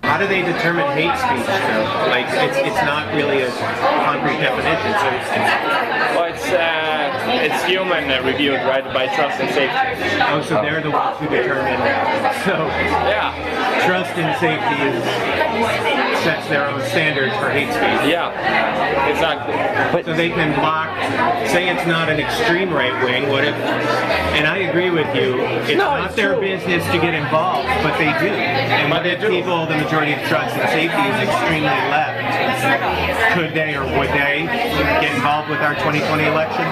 [0.02, 1.46] How do they determine hate speech?
[1.46, 2.06] Though?
[2.10, 4.92] Like, it's, it's not really a concrete definition.
[5.00, 5.30] So it's,
[6.14, 6.94] well, it's, uh,
[7.44, 10.22] it's human uh, reviewed, right, by trust and safety.
[10.22, 11.78] Oh, so they're the ones who determine.
[12.44, 12.56] So,
[13.08, 14.96] yeah trust and safety is,
[16.24, 18.08] sets their own standards for hate speech.
[18.08, 18.32] Yeah,
[19.08, 19.54] exactly.
[19.92, 20.88] But, so they can block,
[21.48, 25.76] say it's not an extreme right wing, what if, and I agree with you, it's
[25.76, 26.40] no, not it's their true.
[26.40, 28.32] business to get involved, but they do.
[28.32, 29.28] And but they do.
[29.28, 32.24] people, the majority of trust and safety is extremely left,
[33.34, 34.46] could they or would they
[35.00, 36.64] get involved with our 2020 election?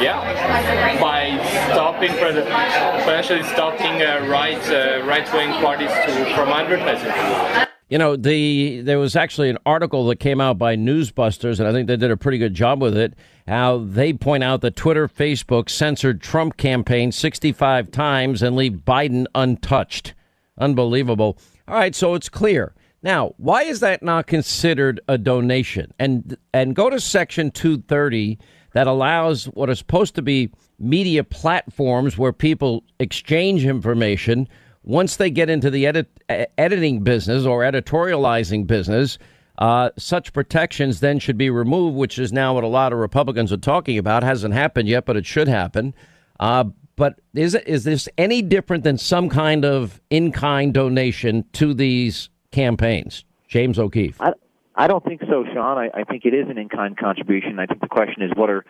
[0.00, 1.38] Yeah, by
[1.72, 7.66] stopping, potentially stopping uh, right, uh, right-wing parties to from advertising.
[7.88, 11.72] You know, the there was actually an article that came out by Newsbusters, and I
[11.72, 13.14] think they did a pretty good job with it.
[13.48, 19.26] How they point out that Twitter, Facebook censored Trump campaign 65 times and leave Biden
[19.34, 20.14] untouched.
[20.56, 21.36] Unbelievable.
[21.66, 22.74] All right, so it's clear.
[23.02, 25.92] Now, why is that not considered a donation?
[25.98, 28.38] And and go to section 230
[28.72, 34.48] that allows what are supposed to be media platforms where people exchange information
[34.82, 36.08] once they get into the edit,
[36.56, 39.18] editing business or editorializing business,
[39.58, 43.52] uh, such protections then should be removed, which is now what a lot of Republicans
[43.52, 44.22] are talking about.
[44.22, 45.94] Hasn't happened yet, but it should happen.
[46.38, 46.64] Uh,
[46.96, 51.74] but is it, is this any different than some kind of in kind donation to
[51.74, 53.24] these campaigns?
[53.48, 54.20] James O'Keefe.
[54.20, 54.32] I,
[54.74, 55.78] I don't think so, Sean.
[55.78, 57.58] I, I think it is an in kind contribution.
[57.58, 58.64] I think the question is what are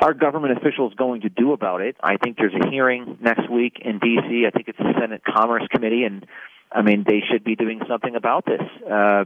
[0.00, 1.96] are government officials going to do about it?
[2.02, 4.44] I think there's a hearing next week in D.C.
[4.46, 6.26] I think it's the Senate Commerce Committee, and
[6.70, 8.60] I mean they should be doing something about this.
[8.88, 9.24] Uh,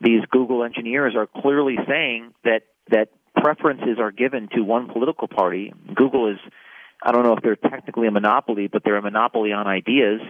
[0.00, 5.72] these Google engineers are clearly saying that that preferences are given to one political party.
[5.94, 6.38] Google is,
[7.02, 10.20] I don't know if they're technically a monopoly, but they're a monopoly on ideas.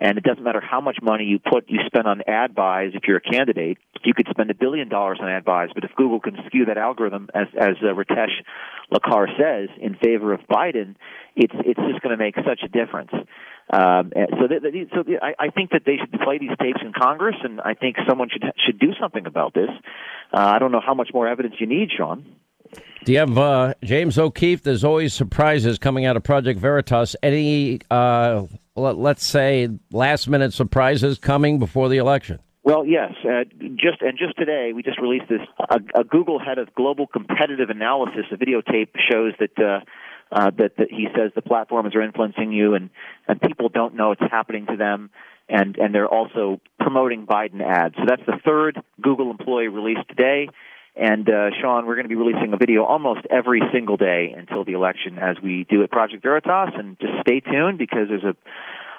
[0.00, 2.92] And it doesn't matter how much money you put, you spend on ad buys.
[2.94, 5.70] If you're a candidate, you could spend a billion dollars on ad buys.
[5.74, 8.30] But if Google can skew that algorithm, as as uh, Ritesh
[8.92, 10.94] Lakhkar says, in favor of Biden,
[11.34, 13.10] it's it's just going to make such a difference.
[13.70, 14.48] Um, so,
[14.94, 17.96] so I, I think that they should play these tapes in Congress, and I think
[18.08, 19.68] someone should should do something about this.
[20.32, 22.24] Uh, I don't know how much more evidence you need, Sean.
[23.04, 24.62] Do you have uh, James O'Keefe?
[24.62, 27.16] There's always surprises coming out of Project Veritas.
[27.22, 28.44] Any uh,
[28.78, 32.38] let's say, last minute surprises coming before the election?
[32.62, 33.12] Well, yes.
[33.24, 33.44] Uh,
[33.76, 35.40] just and just today, we just released this.
[35.70, 38.26] A, a, Google head of global competitive analysis.
[38.32, 39.58] A videotape shows that.
[39.58, 39.80] Uh,
[40.30, 42.90] uh, that, that he says the platforms are influencing you, and
[43.26, 45.08] and people don't know it's happening to them,
[45.48, 47.94] and and they're also promoting Biden ads.
[47.96, 50.48] So that's the third Google employee released today.
[50.98, 54.64] And uh, Sean, we're going to be releasing a video almost every single day until
[54.64, 56.74] the election, as we do at Project Veritas.
[56.76, 58.34] And just stay tuned because there's a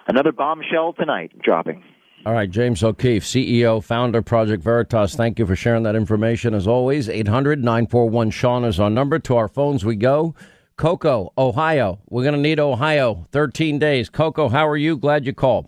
[0.08, 1.84] another bombshell tonight dropping.
[2.26, 5.16] All right, James O'Keefe, CEO, founder, Project Veritas.
[5.16, 6.54] Thank you for sharing that information.
[6.54, 9.20] As always, 800 941 Sean is our number.
[9.20, 10.36] To our phones we go.
[10.78, 12.00] Coco, Ohio.
[12.10, 14.10] We're going to need Ohio 13 days.
[14.10, 14.96] Coco, how are you?
[14.96, 15.68] Glad you called.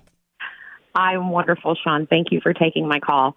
[0.95, 2.07] I'm wonderful, Sean.
[2.07, 3.36] Thank you for taking my call.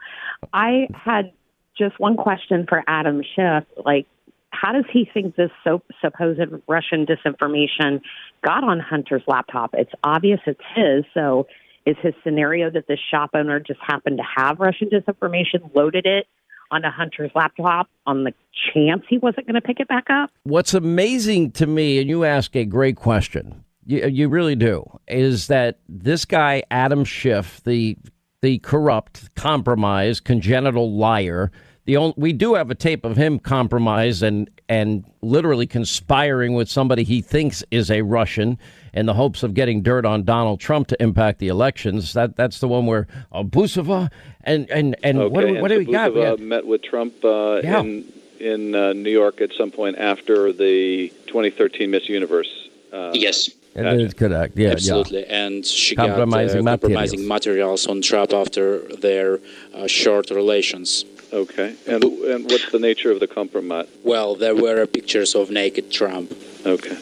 [0.53, 1.33] I had
[1.77, 3.65] just one question for Adam Schiff.
[3.85, 4.07] Like,
[4.51, 8.01] how does he think this so, supposed Russian disinformation
[8.45, 9.71] got on Hunter's laptop?
[9.75, 11.05] It's obvious it's his.
[11.13, 11.47] So,
[11.87, 16.27] is his scenario that the shop owner just happened to have Russian disinformation, loaded it
[16.71, 18.33] onto Hunter's laptop on the
[18.73, 20.31] chance he wasn't going to pick it back up?
[20.45, 25.49] What's amazing to me, and you ask a great question, you, you really do, is
[25.49, 27.97] that this guy, Adam Schiff, the
[28.45, 31.51] the corrupt, compromised, congenital liar.
[31.87, 36.69] The only, we do have a tape of him compromised and and literally conspiring with
[36.69, 38.59] somebody he thinks is a Russian
[38.93, 42.13] in the hopes of getting dirt on Donald Trump to impact the elections.
[42.13, 44.11] That that's the one where Abusova
[44.43, 46.13] and and and okay, what, do- and what do we got?
[46.13, 47.81] We Abusova met with Trump uh, Yeah.
[47.81, 48.05] in
[48.41, 52.53] in uh, New York at some point after the 2013 Miss Universe.
[52.93, 53.49] Uh, Yes.
[53.75, 54.57] That is correct.
[54.57, 55.27] Yeah, Absolutely.
[55.27, 57.11] And she Compromising got uh, materials.
[57.11, 59.41] compromising materials on Trump after their
[59.75, 61.05] uh, short relations.
[61.33, 61.75] Okay.
[61.89, 63.89] And and what's the nature of the compromise?
[64.05, 66.33] Well, there were pictures of naked Trump.
[66.65, 66.97] Okay.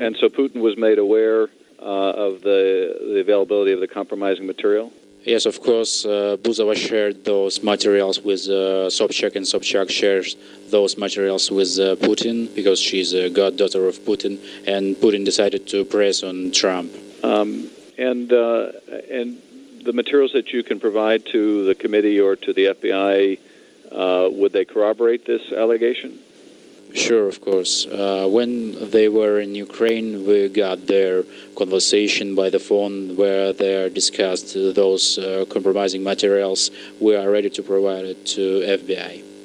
[0.00, 1.48] And so Putin was made aware
[1.80, 2.62] uh, of the
[3.14, 4.92] the availability of the compromising material.
[5.24, 10.36] Yes, of course, uh, Buzova shared those materials with uh, Sobchak, and Sobchak shares
[10.70, 15.84] those materials with uh, Putin because she's a goddaughter of Putin, and Putin decided to
[15.84, 16.92] press on Trump.
[17.22, 18.72] Um, and uh,
[19.10, 19.42] and
[19.82, 23.38] the materials that you can provide to the committee or to the FBI,
[23.90, 26.18] uh, would they corroborate this allegation?
[26.94, 27.86] Sure, of course.
[27.86, 31.24] Uh, when they were in Ukraine, we got their
[31.56, 36.70] conversation by the phone where they discussed those uh, compromising materials.
[36.98, 39.37] We are ready to provide it to FBI.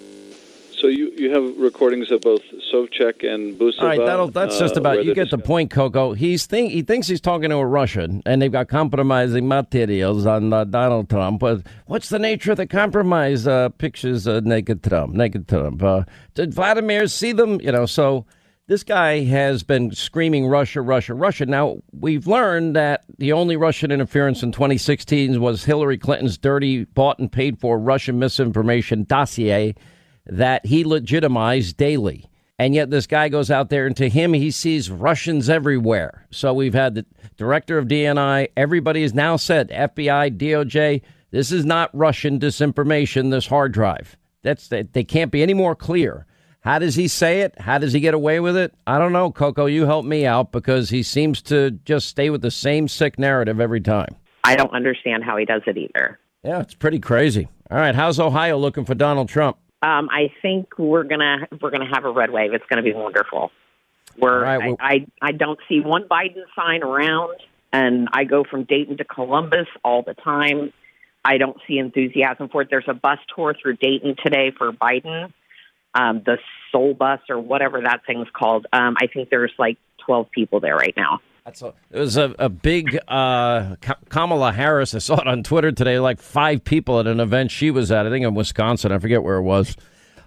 [0.83, 3.79] So you, you have recordings of both Sobchak and Buzova.
[3.79, 5.05] All right, that'll, that's just uh, about.
[5.05, 6.11] You get the point, Coco.
[6.11, 10.51] He's think he thinks he's talking to a Russian, and they've got compromising materials on
[10.51, 11.39] uh, Donald Trump.
[11.39, 13.47] But what's the nature of the compromise?
[13.47, 15.81] Uh, pictures of naked Trump, naked Trump.
[15.81, 16.03] Uh,
[16.33, 17.61] did Vladimir see them?
[17.61, 18.25] You know, so
[18.67, 21.45] this guy has been screaming Russia, Russia, Russia.
[21.45, 27.19] Now we've learned that the only Russian interference in 2016 was Hillary Clinton's dirty, bought
[27.19, 29.75] and paid for Russian misinformation dossier
[30.25, 32.25] that he legitimized daily.
[32.59, 36.27] And yet this guy goes out there and to him he sees Russians everywhere.
[36.31, 37.05] So we've had the
[37.35, 41.01] director of DNI, everybody has now said FBI, DOJ,
[41.31, 44.15] this is not Russian disinformation, this hard drive.
[44.43, 46.27] That's they can't be any more clear.
[46.61, 47.59] How does he say it?
[47.59, 48.73] How does he get away with it?
[48.87, 52.41] I don't know, Coco, you help me out because he seems to just stay with
[52.41, 54.15] the same sick narrative every time.
[54.45, 56.19] I don't understand how he does it either.
[56.43, 57.49] Yeah, it's pretty crazy.
[57.71, 59.57] All right, how's Ohio looking for Donald Trump?
[59.83, 62.53] Um, I think we're gonna we're gonna have a red wave.
[62.53, 63.51] It's gonna be wonderful.
[64.21, 67.35] All right, well- I, I I don't see one Biden sign around,
[67.73, 70.71] and I go from Dayton to Columbus all the time.
[71.25, 72.69] I don't see enthusiasm for it.
[72.69, 75.33] There's a bus tour through Dayton today for Biden,
[75.93, 76.37] um, the
[76.71, 78.67] Soul Bus or whatever that thing's called.
[78.71, 81.19] Um, I think there's like 12 people there right now.
[81.45, 83.75] That's a, it was a, a big uh,
[84.09, 84.95] Kamala Harris.
[84.95, 85.99] I saw it on Twitter today.
[85.99, 88.07] Like five people at an event she was at.
[88.07, 88.93] I think in Wisconsin.
[88.93, 89.75] I forget where it was.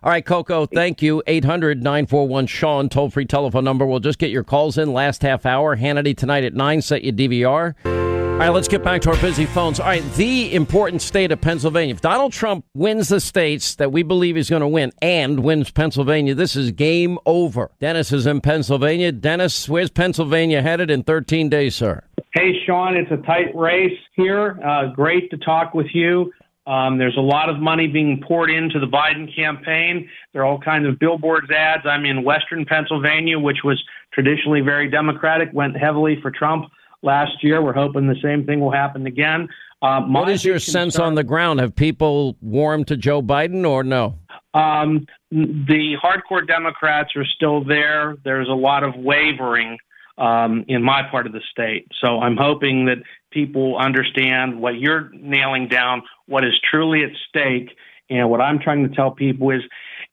[0.03, 1.23] All right, Coco, thank you.
[1.27, 3.87] 800 941 Sean, toll free telephone number.
[3.87, 5.77] We'll just get your calls in last half hour.
[5.77, 6.83] Hannity tonight at 9.
[6.83, 8.06] Set your DVR.
[8.37, 9.81] All right, let's get back to our busy phones.
[9.81, 11.95] All right, the important state of Pennsylvania.
[11.95, 15.71] If Donald Trump wins the states that we believe he's going to win and wins
[15.71, 17.71] Pennsylvania, this is game over.
[17.81, 19.11] Dennis is in Pennsylvania.
[19.11, 22.05] Dennis, where's Pennsylvania headed in 13 days, sir?
[22.35, 24.61] Hey, Sean, it's a tight race here.
[24.63, 26.31] Uh, great to talk with you.
[26.67, 30.11] Um, there's a lot of money being poured into the Biden campaign.
[30.35, 31.87] There are all kinds of billboards ads.
[31.87, 33.83] I'm in Western Pennsylvania, which was
[34.13, 36.67] traditionally very Democratic, went heavily for Trump
[37.07, 37.63] last year.
[37.63, 39.49] We're hoping the same thing will happen again.
[39.81, 41.61] Uh, What is your sense concern- on the ground?
[41.61, 44.19] Have people warmed to Joe Biden or no?
[44.55, 48.17] Um, the hardcore Democrats are still there.
[48.25, 49.79] There's a lot of wavering
[50.19, 51.87] um, in my part of the state.
[52.01, 52.99] So I'm hoping that
[53.31, 57.69] people understand what you're nailing down, what is truly at stake.
[58.09, 59.61] And what I'm trying to tell people is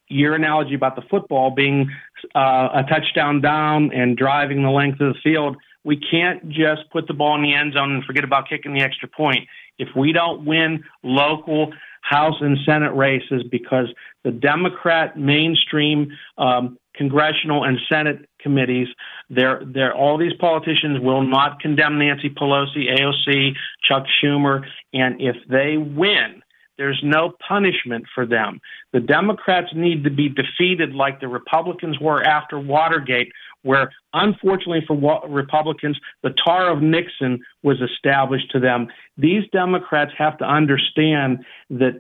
[0.10, 1.90] your analogy about the football being
[2.36, 5.56] uh, a touchdown down and driving the length of the field.
[5.84, 8.82] We can't just put the ball in the end zone and forget about kicking the
[8.82, 9.48] extra point.
[9.78, 13.88] If we don't win local House and Senate races because
[14.24, 18.88] the Democrat mainstream um, congressional and Senate committees,
[19.30, 23.54] they're, they're, all these politicians will not condemn Nancy Pelosi, AOC,
[23.84, 26.44] Chuck Schumer, and if they win,
[26.78, 28.60] there's no punishment for them.
[28.94, 33.32] The Democrats need to be defeated like the Republicans were after Watergate,
[33.64, 38.88] where unfortunately for Republicans, the tar of Nixon was established to them.
[39.18, 42.00] These Democrats have to understand that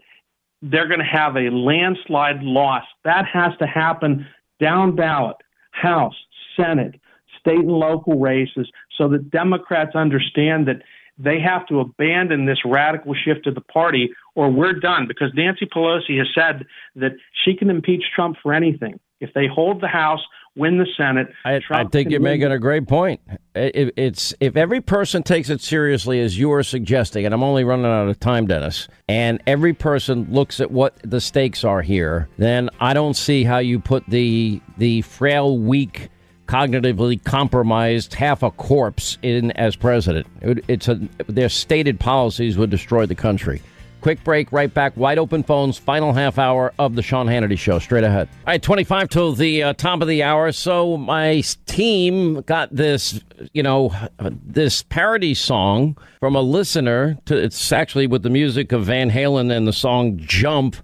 [0.62, 2.84] they're going to have a landslide loss.
[3.04, 4.28] That has to happen
[4.60, 5.38] down ballot,
[5.72, 6.16] House,
[6.56, 6.96] Senate,
[7.40, 10.82] state and local races, so that Democrats understand that
[11.18, 15.66] they have to abandon this radical shift of the party or we're done because Nancy
[15.66, 16.66] Pelosi has said
[16.96, 17.12] that
[17.44, 19.00] she can impeach Trump for anything.
[19.20, 20.22] If they hold the House,
[20.56, 21.28] win the Senate.
[21.46, 23.22] I, I think you're making a great point.
[23.56, 27.64] It, it's if every person takes it seriously as you are suggesting, and I'm only
[27.64, 32.30] running out of time, Dennis, and every person looks at what the stakes are here,
[32.38, 36.10] then I don't see how you put the the frail, weak
[36.48, 40.28] cognitively compromised, half a corpse in as president.
[40.42, 40.96] It, it's a
[41.28, 43.62] their stated policies would destroy the country.
[44.04, 44.98] Quick break, right back.
[44.98, 47.80] Wide open phones, final half hour of the Sean Hannity Show.
[47.80, 48.28] Straight ahead.
[48.46, 50.52] All right, 25 till the uh, top of the hour.
[50.52, 53.22] So my team got this,
[53.54, 57.18] you know, this parody song from a listener.
[57.28, 60.76] To, it's actually with the music of Van Halen and the song Jump.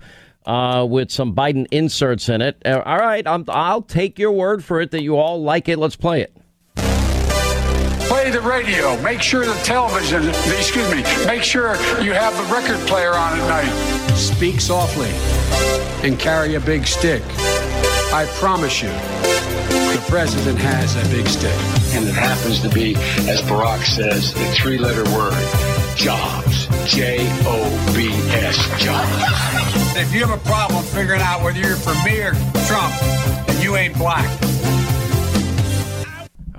[0.45, 2.59] Uh, with some Biden inserts in it.
[2.65, 5.77] Uh, all right, I'm, I'll take your word for it that you all like it.
[5.77, 6.38] Let's play it
[8.09, 8.99] play the radio.
[9.03, 13.47] Make sure the television, excuse me, make sure you have the record player on at
[13.47, 14.15] night.
[14.15, 15.11] Speak softly
[16.03, 17.21] and carry a big stick.
[18.11, 21.53] I promise you, the president has a big stick.
[21.93, 22.95] And it happens to be,
[23.29, 25.33] as Barack says, the three letter word
[25.95, 26.67] jobs.
[26.91, 29.95] J O B S, jobs.
[29.95, 32.33] If you have a problem figuring out whether you're for me or
[32.65, 32.93] Trump,
[33.45, 34.27] then you ain't black.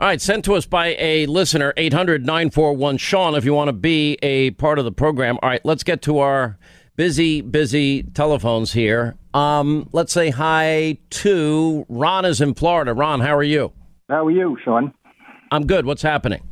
[0.01, 3.75] All right, sent to us by a listener, 800 941 Sean, if you want to
[3.75, 5.39] be a part of the program.
[5.43, 6.57] All right, let's get to our
[6.97, 9.19] busy, busy telephones here.
[9.35, 12.95] Um, let's say hi to Ron is in Florida.
[12.95, 13.75] Ron, how are you?
[14.09, 14.95] How are you, Sean?
[15.51, 15.85] I'm good.
[15.85, 16.49] What's happening?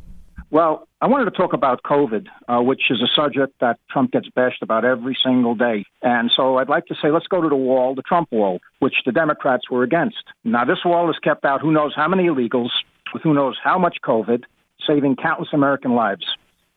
[0.51, 4.27] Well, I wanted to talk about COVID, uh, which is a subject that Trump gets
[4.29, 5.85] bashed about every single day.
[6.03, 8.95] And so I'd like to say, let's go to the wall, the Trump wall, which
[9.07, 10.23] the Democrats were against.
[10.43, 12.69] Now, this wall has kept out who knows how many illegals,
[13.13, 14.43] with who knows how much COVID,
[14.85, 16.25] saving countless American lives.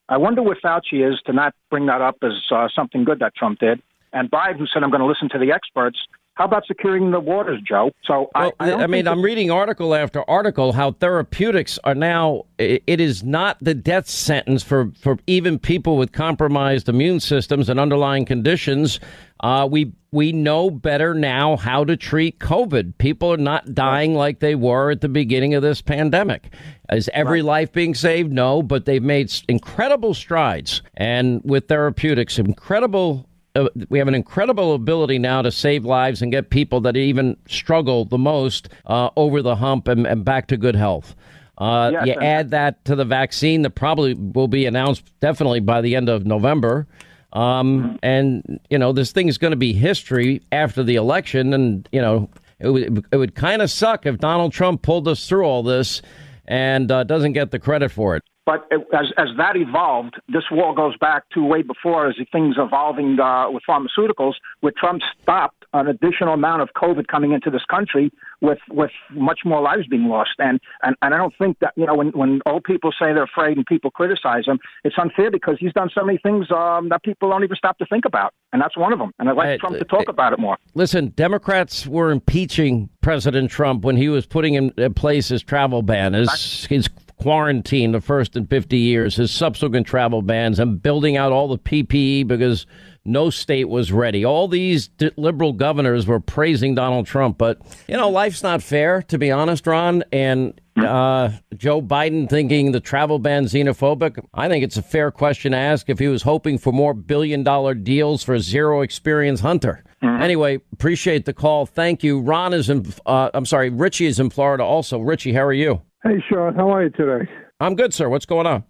[0.09, 3.35] I wonder where Fauci is to not bring that up as uh, something good that
[3.35, 3.83] Trump did.
[4.13, 5.99] And Biden, who said, I'm going to listen to the experts,
[6.35, 7.91] how about securing the waters, Joe?
[8.05, 12.45] So well, I, I, I mean, I'm reading article after article how therapeutics are now.
[12.59, 17.79] It is not the death sentence for for even people with compromised immune systems and
[17.79, 18.99] underlying conditions.
[19.41, 22.97] Uh, we we know better now how to treat COVID.
[22.97, 26.55] People are not dying like they were at the beginning of this pandemic.
[26.91, 28.33] Is every life being saved?
[28.33, 34.75] No, but they've made incredible strides, and with therapeutics, incredible uh, we have an incredible
[34.75, 39.43] ability now to save lives and get people that even struggle the most uh, over
[39.43, 41.15] the hump and, and, back to good health.
[41.59, 45.81] Uh, yes, you add that to the vaccine that probably will be announced definitely by
[45.81, 46.87] the end of November.
[47.35, 51.53] Um, and, you know, this thing is going to be history after the election.
[51.55, 55.29] And, you know, it would, it would kind of suck if Donald Trump pulled us
[55.29, 56.03] through all this
[56.47, 58.23] and uh, doesn't get the credit for it.
[58.45, 62.57] But it, as as that evolved, this war goes back to way before as things
[62.59, 67.65] evolving uh, with pharmaceuticals, where Trump stopped an additional amount of COVID coming into this
[67.71, 68.11] country,
[68.41, 70.33] with with much more lives being lost.
[70.39, 73.23] And and, and I don't think that you know when when old people say they're
[73.23, 77.05] afraid and people criticize him, it's unfair because he's done so many things um, that
[77.05, 79.13] people don't even stop to think about, and that's one of them.
[79.21, 80.59] And I'd like Trump to talk about it more.
[80.75, 86.13] Listen, Democrats were impeaching President Trump when he was putting in place his travel ban,
[86.15, 86.89] his his
[87.23, 91.59] quarantine the first in 50 years, his subsequent travel bans, and building out all the
[91.59, 92.67] PPE because
[93.05, 94.25] no state was ready.
[94.25, 99.19] All these liberal governors were praising Donald Trump, but you know, life's not fair, to
[99.19, 100.05] be honest, Ron.
[100.13, 104.25] And uh, Joe Biden thinking the travel ban xenophobic.
[104.35, 107.43] I think it's a fair question to ask if he was hoping for more billion
[107.43, 109.85] dollar deals for zero experience hunter.
[110.03, 110.23] Mm-hmm.
[110.23, 111.67] Anyway, appreciate the call.
[111.67, 112.21] Thank you.
[112.21, 112.93] Ron is in.
[113.05, 114.65] Uh, I'm sorry, Richie is in Florida.
[114.65, 115.83] Also, Richie, how are you?
[116.03, 117.31] Hey, Sean, how are you today?
[117.61, 118.09] I'm good, sir.
[118.09, 118.65] What's going on?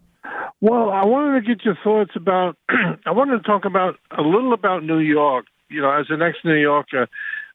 [0.61, 2.57] Well, I wanted to get your thoughts about.
[2.69, 5.45] I wanted to talk about a little about New York.
[5.69, 7.07] You know, as an ex-New Yorker,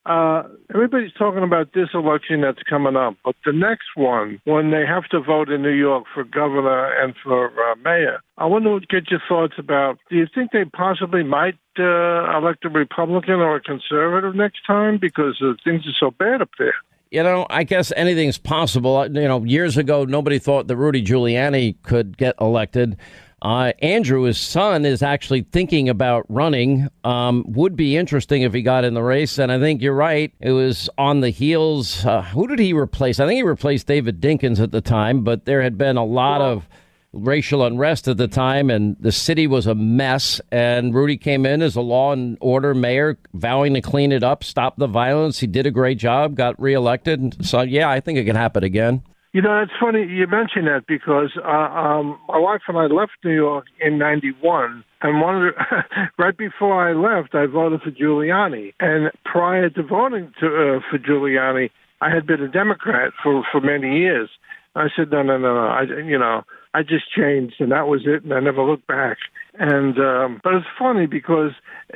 [0.05, 0.43] uh,
[0.73, 5.05] everybody's talking about this election that's coming up, but the next one, when they have
[5.11, 9.09] to vote in New York for governor and for uh, mayor, I want to get
[9.09, 9.97] your thoughts about.
[10.09, 14.97] Do you think they possibly might uh, elect a Republican or a conservative next time
[14.99, 16.75] because uh, things are so bad up there?
[17.11, 18.97] You know, I guess anything's possible.
[18.97, 22.97] Uh, you know, years ago, nobody thought that Rudy Giuliani could get elected.
[23.41, 26.89] Uh, Andrew, his son, is actually thinking about running.
[27.03, 29.39] Um, would be interesting if he got in the race.
[29.39, 30.33] And I think you're right.
[30.39, 32.05] It was on the heels.
[32.05, 33.19] Uh, who did he replace?
[33.19, 36.41] I think he replaced David Dinkins at the time, but there had been a lot
[36.41, 36.67] of
[37.13, 40.41] racial unrest at the time, and the city was a mess.
[40.51, 44.43] And Rudy came in as a law and order mayor, vowing to clean it up,
[44.43, 45.39] stop the violence.
[45.39, 47.45] He did a great job, got reelected.
[47.45, 49.03] So, yeah, I think it can happen again.
[49.31, 53.11] You know, it's funny you mention that because uh, um, my wife and I left
[53.23, 55.83] New York in '91, and one of the,
[56.17, 58.73] right before I left, I voted for Giuliani.
[58.79, 61.69] And prior to voting to, uh, for Giuliani,
[62.01, 64.29] I had been a Democrat for for many years.
[64.75, 65.67] I said, no, no, no, no.
[65.67, 66.43] I, you know,
[66.73, 69.17] I just changed, and that was it, and I never looked back.
[69.57, 71.51] And um, but it's funny because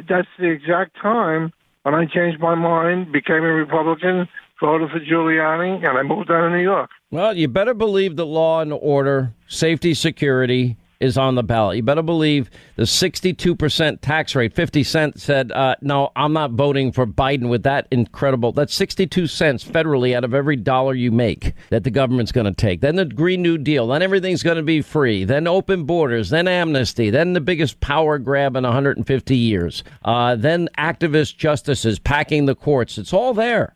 [0.09, 4.27] that's the exact time when I changed my mind, became a Republican,
[4.59, 6.89] voted for Giuliani, and I moved out of New York.
[7.11, 11.75] Well, you better believe that law and order, safety, security is on the ballot.
[11.75, 14.55] You better believe the 62% tax rate.
[14.55, 18.53] 50 Cent said, uh, no, I'm not voting for Biden with that incredible.
[18.53, 22.53] That's 62 cents federally out of every dollar you make that the government's going to
[22.53, 22.79] take.
[22.79, 23.87] Then the Green New Deal.
[23.87, 25.25] Then everything's going to be free.
[25.25, 26.29] Then open borders.
[26.29, 27.09] Then amnesty.
[27.09, 29.83] Then the biggest power grab in 150 years.
[30.05, 32.97] Uh, then activist justices packing the courts.
[32.97, 33.73] It's all there.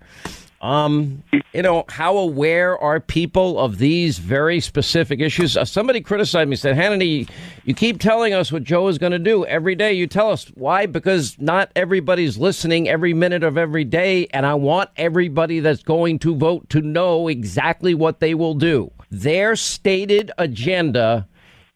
[0.60, 1.24] Um,
[1.54, 5.56] you know, how aware are people of these very specific issues?
[5.56, 7.30] Uh, somebody criticized me, said, Hannity,
[7.64, 9.94] you keep telling us what Joe is going to do every day.
[9.94, 10.88] You tell us why?
[10.88, 16.18] Because not everybody's listening every minute of every day, and I want everybody that's going
[16.20, 18.92] to vote to know exactly what they will do.
[19.12, 21.28] Their stated agenda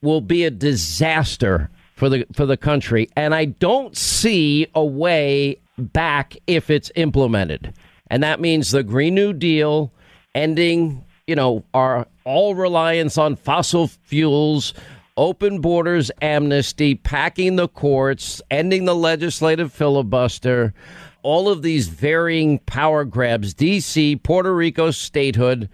[0.01, 5.59] will be a disaster for the for the country, and I don't see a way
[5.77, 7.73] back if it's implemented
[8.11, 9.89] and that means the Green New Deal
[10.35, 14.73] ending, you know, our all reliance on fossil fuels,
[15.15, 20.73] open borders amnesty, packing the courts, ending the legislative filibuster,
[21.23, 25.69] all of these varying power grabs, D.C., Puerto Rico statehood.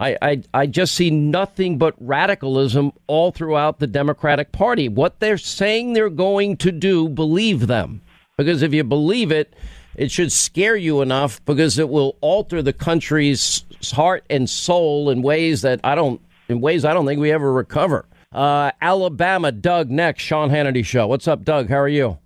[0.00, 4.88] I, I, I just see nothing but radicalism all throughout the Democratic Party.
[4.88, 8.00] What they're saying they're going to do, believe them.
[8.38, 9.52] Because if you believe it,
[9.96, 15.22] it should scare you enough because it will alter the country's heart and soul in
[15.22, 18.06] ways that I don't in ways I don't think we ever recover.
[18.32, 21.06] Uh, Alabama, Doug next, Sean Hannity show.
[21.06, 21.68] What's up, Doug?
[21.68, 22.18] How are you?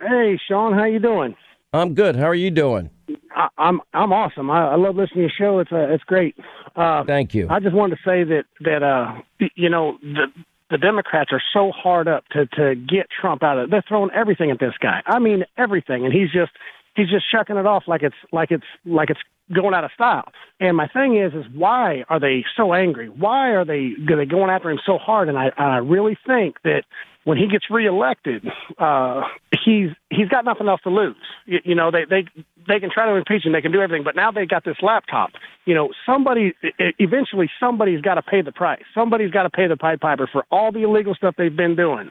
[0.00, 1.36] Hey, Sean, how you doing?
[1.72, 2.16] I'm good.
[2.16, 2.90] How are you doing?
[3.34, 4.50] I, I'm I'm awesome.
[4.50, 5.58] I, I love listening to your show.
[5.60, 6.36] It's uh, it's great.
[6.74, 7.46] Uh, Thank you.
[7.50, 9.20] I just wanted to say that that uh
[9.54, 10.26] you know the
[10.70, 13.70] the Democrats are so hard up to to get Trump out of.
[13.70, 15.02] They're throwing everything at this guy.
[15.06, 16.52] I mean everything, and he's just
[16.94, 19.20] he's just shucking it off like it's like it's like it's
[19.54, 20.28] going out of style.
[20.60, 23.08] And my thing is, is why are they so angry?
[23.08, 25.28] Why are they are they going after him so hard?
[25.28, 26.84] And I I really think that
[27.24, 28.46] when he gets reelected,
[28.78, 29.22] uh,
[29.64, 31.16] he's he's got nothing else to lose.
[31.46, 32.24] You, you know, they they
[32.68, 34.76] they can try to impeach him, they can do everything, but now they got this
[34.82, 35.30] laptop.
[35.64, 36.54] You know, somebody
[36.98, 38.82] eventually somebody's got to pay the price.
[38.94, 42.10] Somebody's got to pay the Pied Piper for all the illegal stuff they've been doing.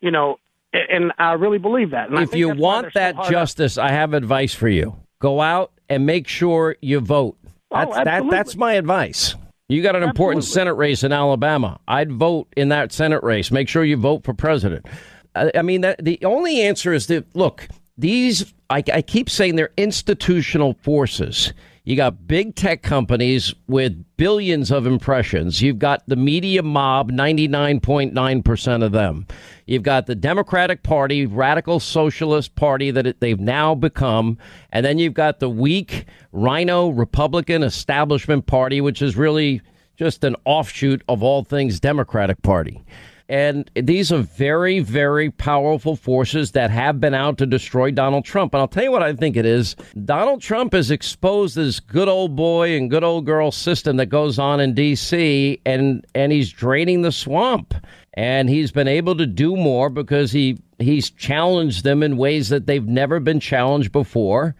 [0.00, 0.38] You know,
[0.72, 2.08] and I really believe that.
[2.08, 3.78] And if you want that so justice.
[3.78, 4.96] I have advice for you.
[5.20, 7.36] Go out and make sure you vote.
[7.70, 8.30] Oh, that's oh, that.
[8.30, 9.34] That's my advice.
[9.68, 10.60] You got an important absolutely.
[10.60, 11.80] Senate race in Alabama.
[11.88, 13.50] I'd vote in that Senate race.
[13.50, 14.86] Make sure you vote for president.
[15.34, 17.68] I, I mean, that, the only answer is that look.
[17.98, 21.52] These I, I keep saying they're institutional forces.
[21.84, 25.60] You got big tech companies with billions of impressions.
[25.60, 29.26] You've got the media mob, 99.9% of them.
[29.66, 34.38] You've got the Democratic Party, radical socialist party that they've now become.
[34.70, 39.60] And then you've got the weak rhino Republican establishment party, which is really
[39.96, 42.84] just an offshoot of all things Democratic Party.
[43.32, 48.52] And these are very, very powerful forces that have been out to destroy Donald Trump.
[48.52, 49.74] And I'll tell you what I think it is.
[50.04, 54.38] Donald Trump has exposed this good old boy and good old girl system that goes
[54.38, 55.62] on in D.C.
[55.64, 57.74] and and he's draining the swamp.
[58.12, 62.66] And he's been able to do more because he he's challenged them in ways that
[62.66, 64.54] they've never been challenged before.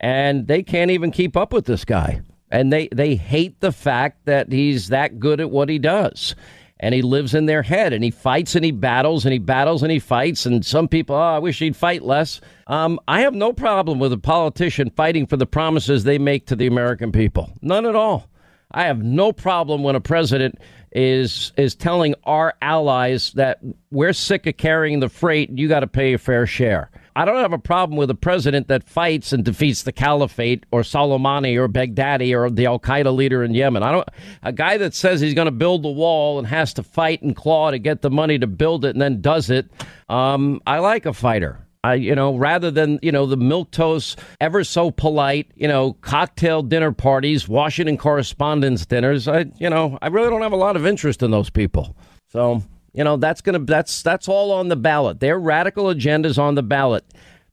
[0.00, 2.22] And they can't even keep up with this guy.
[2.50, 6.34] And they, they hate the fact that he's that good at what he does
[6.80, 9.82] and he lives in their head and he fights and he battles and he battles
[9.82, 10.44] and he fights.
[10.44, 12.40] And some people, oh, I wish he'd fight less.
[12.66, 16.56] Um, I have no problem with a politician fighting for the promises they make to
[16.56, 17.52] the American people.
[17.62, 18.28] None at all.
[18.70, 20.58] I have no problem when a president
[20.90, 23.60] is is telling our allies that
[23.90, 25.50] we're sick of carrying the freight.
[25.50, 26.90] You got to pay a fair share.
[27.16, 30.80] I don't have a problem with a president that fights and defeats the caliphate or
[30.82, 33.84] Soleimani or Baghdadi or the Al Qaeda leader in Yemen.
[33.84, 34.08] I don't
[34.42, 37.36] a guy that says he's going to build the wall and has to fight and
[37.36, 39.70] claw to get the money to build it and then does it.
[40.08, 41.64] Um, I like a fighter.
[41.84, 46.62] I, you know, rather than, you know, the milquetoast, ever so polite, you know, cocktail
[46.62, 49.28] dinner parties, Washington correspondence dinners.
[49.28, 51.94] I, you know, I really don't have a lot of interest in those people.
[52.30, 52.62] So,
[52.94, 55.20] you know, that's going to, that's, that's all on the ballot.
[55.20, 57.04] Their radical agendas on the ballot.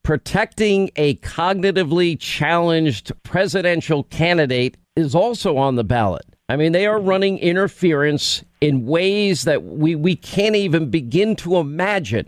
[0.03, 6.25] Protecting a cognitively challenged presidential candidate is also on the ballot.
[6.49, 11.57] I mean, they are running interference in ways that we, we can't even begin to
[11.57, 12.27] imagine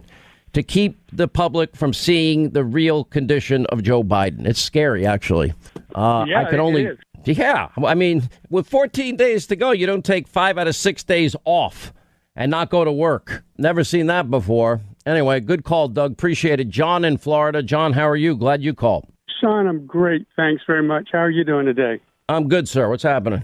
[0.53, 4.45] to keep the public from seeing the real condition of Joe Biden.
[4.45, 5.53] It's scary, actually.
[5.95, 6.85] Uh, Yeah, I can only.
[6.85, 6.97] is.
[7.25, 11.03] Yeah, I mean, with 14 days to go, you don't take five out of six
[11.03, 11.93] days off
[12.35, 13.43] and not go to work.
[13.57, 14.81] Never seen that before.
[15.05, 16.13] Anyway, good call, Doug.
[16.13, 16.69] Appreciate it.
[16.69, 17.61] John in Florida.
[17.61, 18.35] John, how are you?
[18.35, 19.07] Glad you called.
[19.41, 20.25] Sean, I'm great.
[20.35, 21.09] Thanks very much.
[21.11, 21.99] How are you doing today?
[22.29, 22.89] I'm good, sir.
[22.89, 23.43] What's happening?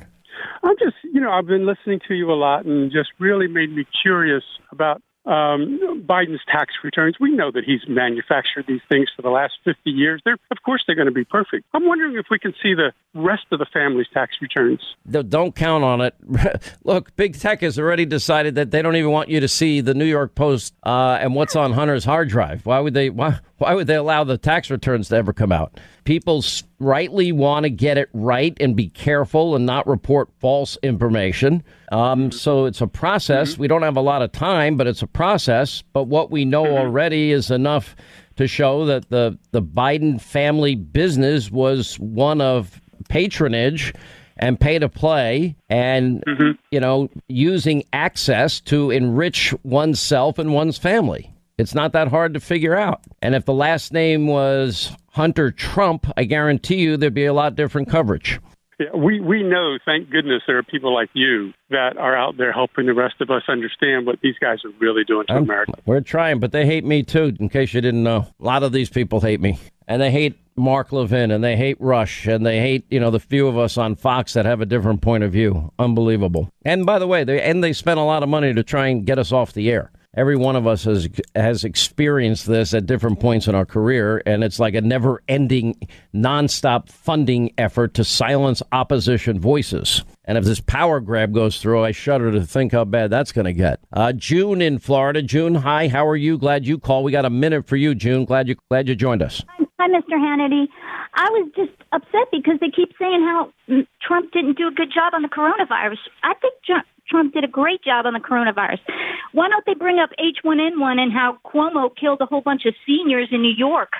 [0.63, 3.75] I'm just, you know, I've been listening to you a lot and just really made
[3.75, 7.17] me curious about um, Biden's tax returns.
[7.19, 10.21] We know that he's manufactured these things for the last 50 years.
[10.25, 11.65] They're, of course, they're going to be perfect.
[11.73, 14.81] I'm wondering if we can see the rest of the family's tax returns.
[15.09, 16.15] Don't count on it.
[16.83, 19.93] Look, big tech has already decided that they don't even want you to see the
[19.93, 22.65] New York Post uh, and what's on Hunter's hard drive.
[22.65, 23.11] Why would they?
[23.11, 25.79] Why, why would they allow the tax returns to ever come out?
[26.05, 26.43] People
[26.79, 31.63] rightly want to get it right and be careful and not report false information.
[31.91, 33.53] Um, so it's a process.
[33.53, 33.61] Mm-hmm.
[33.61, 35.83] We don't have a lot of time, but it's a process.
[35.93, 36.77] But what we know mm-hmm.
[36.77, 37.95] already is enough
[38.37, 43.93] to show that the the Biden family business was one of patronage
[44.37, 46.51] and pay to play and mm-hmm.
[46.71, 52.39] you know using access to enrich oneself and one's family it's not that hard to
[52.39, 53.01] figure out.
[53.21, 57.55] And if the last name was hunter trump i guarantee you there'd be a lot
[57.55, 58.39] different coverage.
[58.79, 62.53] Yeah, we we know, thank goodness, there are people like you that are out there
[62.53, 65.73] helping the rest of us understand what these guys are really doing to I'm- America.
[65.85, 68.27] we're trying but they hate me too in case you didn't know.
[68.39, 69.59] A lot of these people hate me.
[69.87, 73.19] And they hate mark levin and they hate rush and they hate you know the
[73.19, 75.73] few of us on fox that have a different point of view.
[75.77, 76.49] Unbelievable.
[76.63, 79.05] And by the way they and they spent a lot of money to try and
[79.05, 83.19] get us off the air Every one of us has has experienced this at different
[83.19, 89.39] points in our career, and it's like a never-ending, nonstop funding effort to silence opposition
[89.39, 90.03] voices.
[90.25, 93.45] And if this power grab goes through, I shudder to think how bad that's going
[93.45, 93.81] to get.
[93.93, 95.21] Uh, June in Florida.
[95.21, 95.87] June, hi.
[95.87, 96.39] How are you?
[96.39, 97.05] Glad you called.
[97.05, 98.25] We got a minute for you, June.
[98.25, 99.43] Glad you glad you joined us.
[99.77, 100.13] Hi, Mr.
[100.13, 100.69] Hannity.
[101.13, 104.91] I was just upset because they keep saying how mm, Trump didn't do a good
[104.91, 105.99] job on the coronavirus.
[106.23, 106.55] I think
[107.09, 108.79] Trump did a great job on the coronavirus.
[109.33, 113.29] Why don't they bring up H1N1 and how Cuomo killed a whole bunch of seniors
[113.31, 113.93] in New York?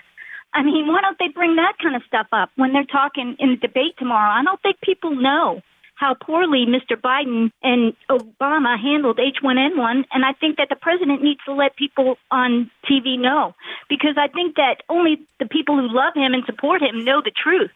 [0.53, 3.52] I mean, why don't they bring that kind of stuff up when they're talking in
[3.52, 4.31] the debate tomorrow?
[4.31, 5.61] I don't think people know
[5.99, 6.95] how poorly Mr.
[6.95, 12.18] Biden and Obama handled H1N1, and I think that the president needs to let people
[12.31, 13.53] on TV know
[13.90, 17.31] because I think that only the people who love him and support him know the
[17.31, 17.72] truth.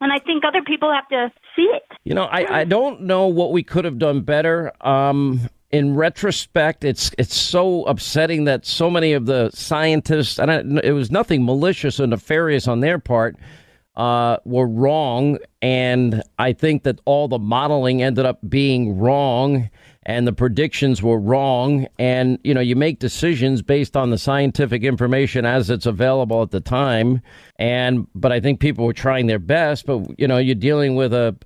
[0.00, 1.82] And I think other people have to see it.
[2.04, 4.72] You know, I, I don't know what we could have done better.
[4.86, 10.62] Um, in retrospect, it's it's so upsetting that so many of the scientists, and I,
[10.82, 13.36] it was nothing malicious or nefarious on their part,
[13.96, 15.38] uh, were wrong.
[15.60, 19.68] And I think that all the modeling ended up being wrong
[20.08, 21.86] and the predictions were wrong.
[21.98, 26.50] And, you know, you make decisions based on the scientific information as it's available at
[26.50, 27.20] the time.
[27.58, 29.84] And, but I think people were trying their best.
[29.84, 31.36] But, you know, you're dealing with a,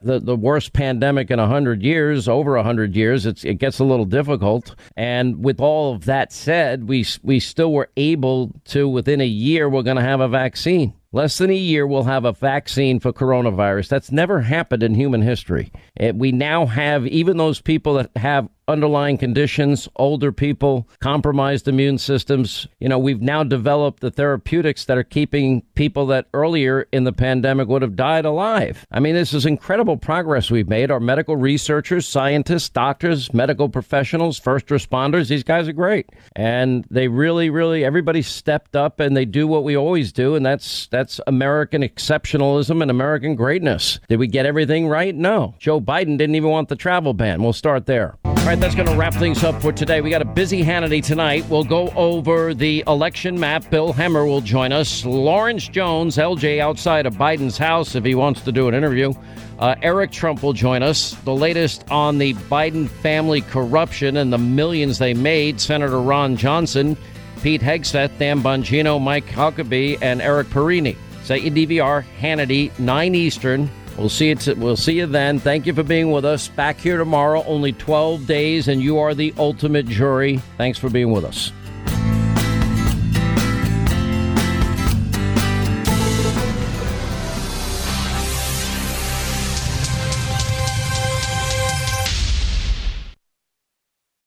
[0.00, 4.06] the, the worst pandemic in 100 years, over 100 years, it's, it gets a little
[4.06, 4.74] difficult.
[4.96, 9.68] And with all of that said, we, we still were able to, within a year,
[9.68, 10.94] we're going to have a vaccine.
[11.16, 13.88] Less than a year, we'll have a vaccine for coronavirus.
[13.88, 15.72] That's never happened in human history.
[16.12, 22.66] We now have even those people that have underlying conditions, older people, compromised immune systems.
[22.80, 27.12] You know, we've now developed the therapeutics that are keeping people that earlier in the
[27.12, 28.86] pandemic would have died alive.
[28.90, 30.90] I mean, this is incredible progress we've made.
[30.90, 36.10] Our medical researchers, scientists, doctors, medical professionals, first responders, these guys are great.
[36.34, 40.34] And they really, really, everybody stepped up and they do what we always do.
[40.34, 44.00] And that's, that's American exceptionalism and American greatness.
[44.08, 45.14] Did we get everything right?
[45.14, 45.54] No.
[45.58, 47.42] Joe Biden didn't even want the travel ban.
[47.42, 48.16] We'll start there.
[48.46, 50.00] All right, that's going to wrap things up for today.
[50.00, 51.44] We got a busy Hannity tonight.
[51.48, 53.68] We'll go over the election map.
[53.70, 55.04] Bill Hemmer will join us.
[55.04, 59.12] Lawrence Jones, LJ, outside of Biden's house if he wants to do an interview.
[59.58, 61.14] Uh, Eric Trump will join us.
[61.24, 65.60] The latest on the Biden family corruption and the millions they made.
[65.60, 66.96] Senator Ron Johnson
[67.42, 70.96] Pete Hegseth, Dan Bongino, Mike Huckabee, and Eric Perini.
[71.24, 73.68] Set your DVR, Hannity, 9 Eastern.
[73.98, 74.46] We'll see it.
[74.58, 75.38] We'll see you then.
[75.38, 76.48] Thank you for being with us.
[76.48, 77.42] Back here tomorrow.
[77.44, 80.36] Only 12 days, and you are the ultimate jury.
[80.58, 81.52] Thanks for being with us.